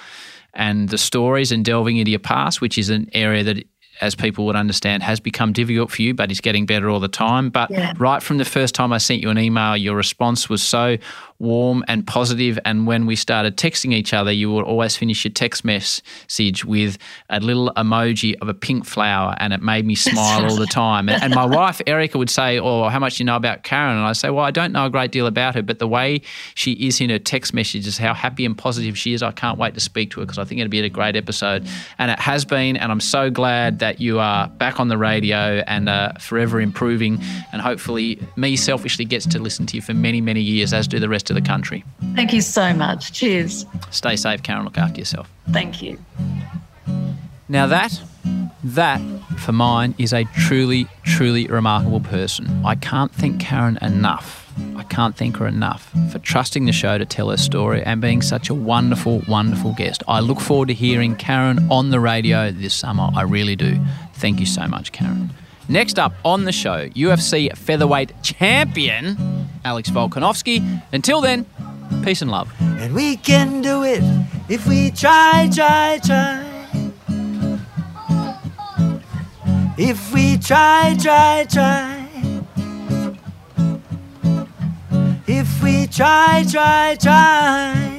and 0.53 0.89
the 0.89 0.97
stories 0.97 1.51
and 1.53 1.63
delving 1.63 1.97
into 1.97 2.11
your 2.11 2.19
past, 2.19 2.59
which 2.59 2.77
is 2.77 2.89
an 2.89 3.09
area 3.13 3.43
that, 3.43 3.65
as 4.01 4.13
people 4.13 4.45
would 4.45 4.57
understand, 4.57 5.01
has 5.03 5.21
become 5.21 5.53
difficult 5.53 5.89
for 5.91 6.01
you, 6.01 6.13
but 6.13 6.29
is 6.29 6.41
getting 6.41 6.65
better 6.65 6.89
all 6.89 6.99
the 6.99 7.07
time. 7.07 7.49
But 7.49 7.71
Yeah. 7.71 7.93
right 7.97 8.21
from 8.21 8.37
the 8.37 8.43
first 8.45 8.75
time 8.75 8.91
I 8.91 8.97
sent 8.97 9.21
you 9.21 9.29
an 9.29 9.37
email, 9.37 9.77
your 9.77 9.95
response 9.95 10.49
was 10.49 10.61
so 10.61 10.97
warm 11.39 11.83
and 11.87 12.05
positive. 12.07 12.57
And 12.65 12.87
when 12.87 13.05
we 13.05 13.15
started 13.15 13.57
texting 13.57 13.93
each 13.93 14.13
other, 14.13 14.31
you 14.31 14.51
would 14.51 14.65
always 14.65 14.95
finish 14.95 15.25
your 15.25 15.33
text 15.33 15.65
message 15.65 16.63
with 16.65 16.97
a 17.29 17.39
little 17.39 17.71
emoji 17.75 18.35
of 18.41 18.49
a 18.49 18.53
pink 18.53 18.85
flower, 18.85 19.35
and 19.39 19.53
it 19.53 19.61
made 19.61 19.85
me 19.85 19.95
smile 19.95 20.45
all 20.45 20.55
the 20.55 20.65
time. 20.65 21.09
And, 21.09 21.21
and 21.21 21.35
my 21.35 21.45
wife 21.55 21.81
Erica 21.87 22.17
would 22.17 22.29
say, 22.29 22.59
"Oh, 22.59 22.87
how 22.89 22.99
much 22.99 23.17
do 23.17 23.23
you 23.23 23.25
know 23.25 23.35
about 23.35 23.63
Karen?" 23.63 23.97
And 23.97 24.05
I 24.05 24.13
say, 24.13 24.29
"Well, 24.29 24.45
I 24.45 24.51
don't 24.51 24.71
know 24.71 24.85
a 24.85 24.89
great 24.89 25.11
deal 25.11 25.27
about 25.27 25.55
her, 25.55 25.61
but 25.61 25.79
the 25.79 25.87
way 25.87 26.21
she 26.55 26.73
is 26.73 27.01
in 27.01 27.09
her 27.09 27.19
text 27.19 27.53
messages, 27.53 27.97
how 27.97 28.13
happy 28.13 28.45
and 28.45 28.57
positive 28.57 28.97
she 28.97 29.13
is, 29.13 29.21
I 29.21 29.31
can't 29.31 29.57
wait 29.57 29.73
to 29.73 29.79
speak 29.79 30.11
to 30.11 30.21
her 30.21 30.25
because 30.25 30.37
I 30.37 30.45
think 30.45 30.61
it'll 30.61 30.71
be 30.71 30.81
a 30.81 30.89
great 30.89 31.15
episode." 31.15 31.67
And 31.97 32.11
it 32.11 32.19
has 32.19 32.45
been, 32.45 32.77
and 32.77 32.91
I'm 32.91 33.01
so 33.01 33.29
glad 33.29 33.79
that 33.79 33.99
you 33.99 34.19
are 34.19 34.47
back 34.47 34.79
on 34.79 34.87
the 34.87 34.97
radio 34.97 35.63
and 35.67 35.89
uh, 35.89 36.13
forever 36.19 36.61
improving, 36.61 37.19
and 37.51 37.61
hopefully, 37.61 38.19
me 38.35 38.55
selfishly 38.55 39.05
gets 39.05 39.25
to 39.27 39.39
listen 39.39 39.65
to 39.67 39.75
you 39.75 39.81
for 39.81 39.93
many, 39.93 40.21
many 40.21 40.41
years, 40.41 40.73
as 40.73 40.87
do 40.87 40.99
the 40.99 41.09
rest 41.09 41.24
of 41.29 41.35
the 41.35 41.41
country. 41.41 41.83
Thank 42.15 42.33
you 42.33 42.41
so 42.41 42.73
much. 42.73 43.11
Cheers. 43.13 43.65
Stay 43.91 44.15
safe, 44.15 44.43
Karen. 44.43 44.65
Look 44.65 44.77
after 44.77 44.99
yourself. 44.99 45.29
Thank 45.51 45.81
you. 45.81 45.99
Now 47.47 47.67
that 47.67 48.01
that 48.63 48.99
for 49.37 49.51
mine 49.51 49.93
is 49.99 50.11
a 50.11 50.23
truly, 50.35 50.87
truly 51.03 51.45
remarkable 51.45 51.99
person. 51.99 52.65
I 52.65 52.73
can't 52.73 53.13
thank 53.13 53.39
Karen 53.39 53.77
enough. 53.81 54.51
I 54.75 54.83
can't 54.83 55.15
thank 55.15 55.37
her 55.37 55.45
enough 55.45 55.93
for 56.11 56.17
trusting 56.19 56.65
the 56.65 56.71
show 56.71 56.97
to 56.97 57.05
tell 57.05 57.29
her 57.29 57.37
story 57.37 57.83
and 57.83 58.01
being 58.01 58.21
such 58.21 58.49
a 58.49 58.53
wonderful, 58.53 59.21
wonderful 59.27 59.73
guest. 59.73 60.01
I 60.07 60.19
look 60.21 60.39
forward 60.39 60.69
to 60.69 60.73
hearing 60.73 61.15
Karen 61.15 61.67
on 61.71 61.91
the 61.91 61.99
radio 61.99 62.51
this 62.51 62.73
summer. 62.73 63.09
I 63.13 63.21
really 63.23 63.55
do. 63.55 63.79
Thank 64.15 64.39
you 64.39 64.45
so 64.45 64.65
much, 64.67 64.91
Karen. 64.91 65.29
Next 65.67 65.97
up 65.97 66.13
on 66.23 66.45
the 66.45 66.51
show, 66.51 66.89
UFC 66.89 67.55
featherweight 67.57 68.13
champion 68.21 69.17
Alex 69.65 69.89
Volkanovski. 69.89 70.81
Until 70.93 71.21
then, 71.21 71.45
peace 72.03 72.21
and 72.21 72.29
love. 72.29 72.53
And 72.59 72.93
we 72.93 73.17
can 73.17 73.61
do 73.61 73.83
it 73.83 74.03
if 74.47 74.67
we 74.67 74.91
try, 74.91 75.49
try, 75.53 75.99
try. 76.05 76.45
If 79.77 80.13
we 80.13 80.37
try, 80.37 80.95
try, 81.01 81.45
try. 81.49 82.07
If 85.27 85.63
we 85.63 85.87
try, 85.87 86.45
try, 86.49 86.95
try. 87.01 87.94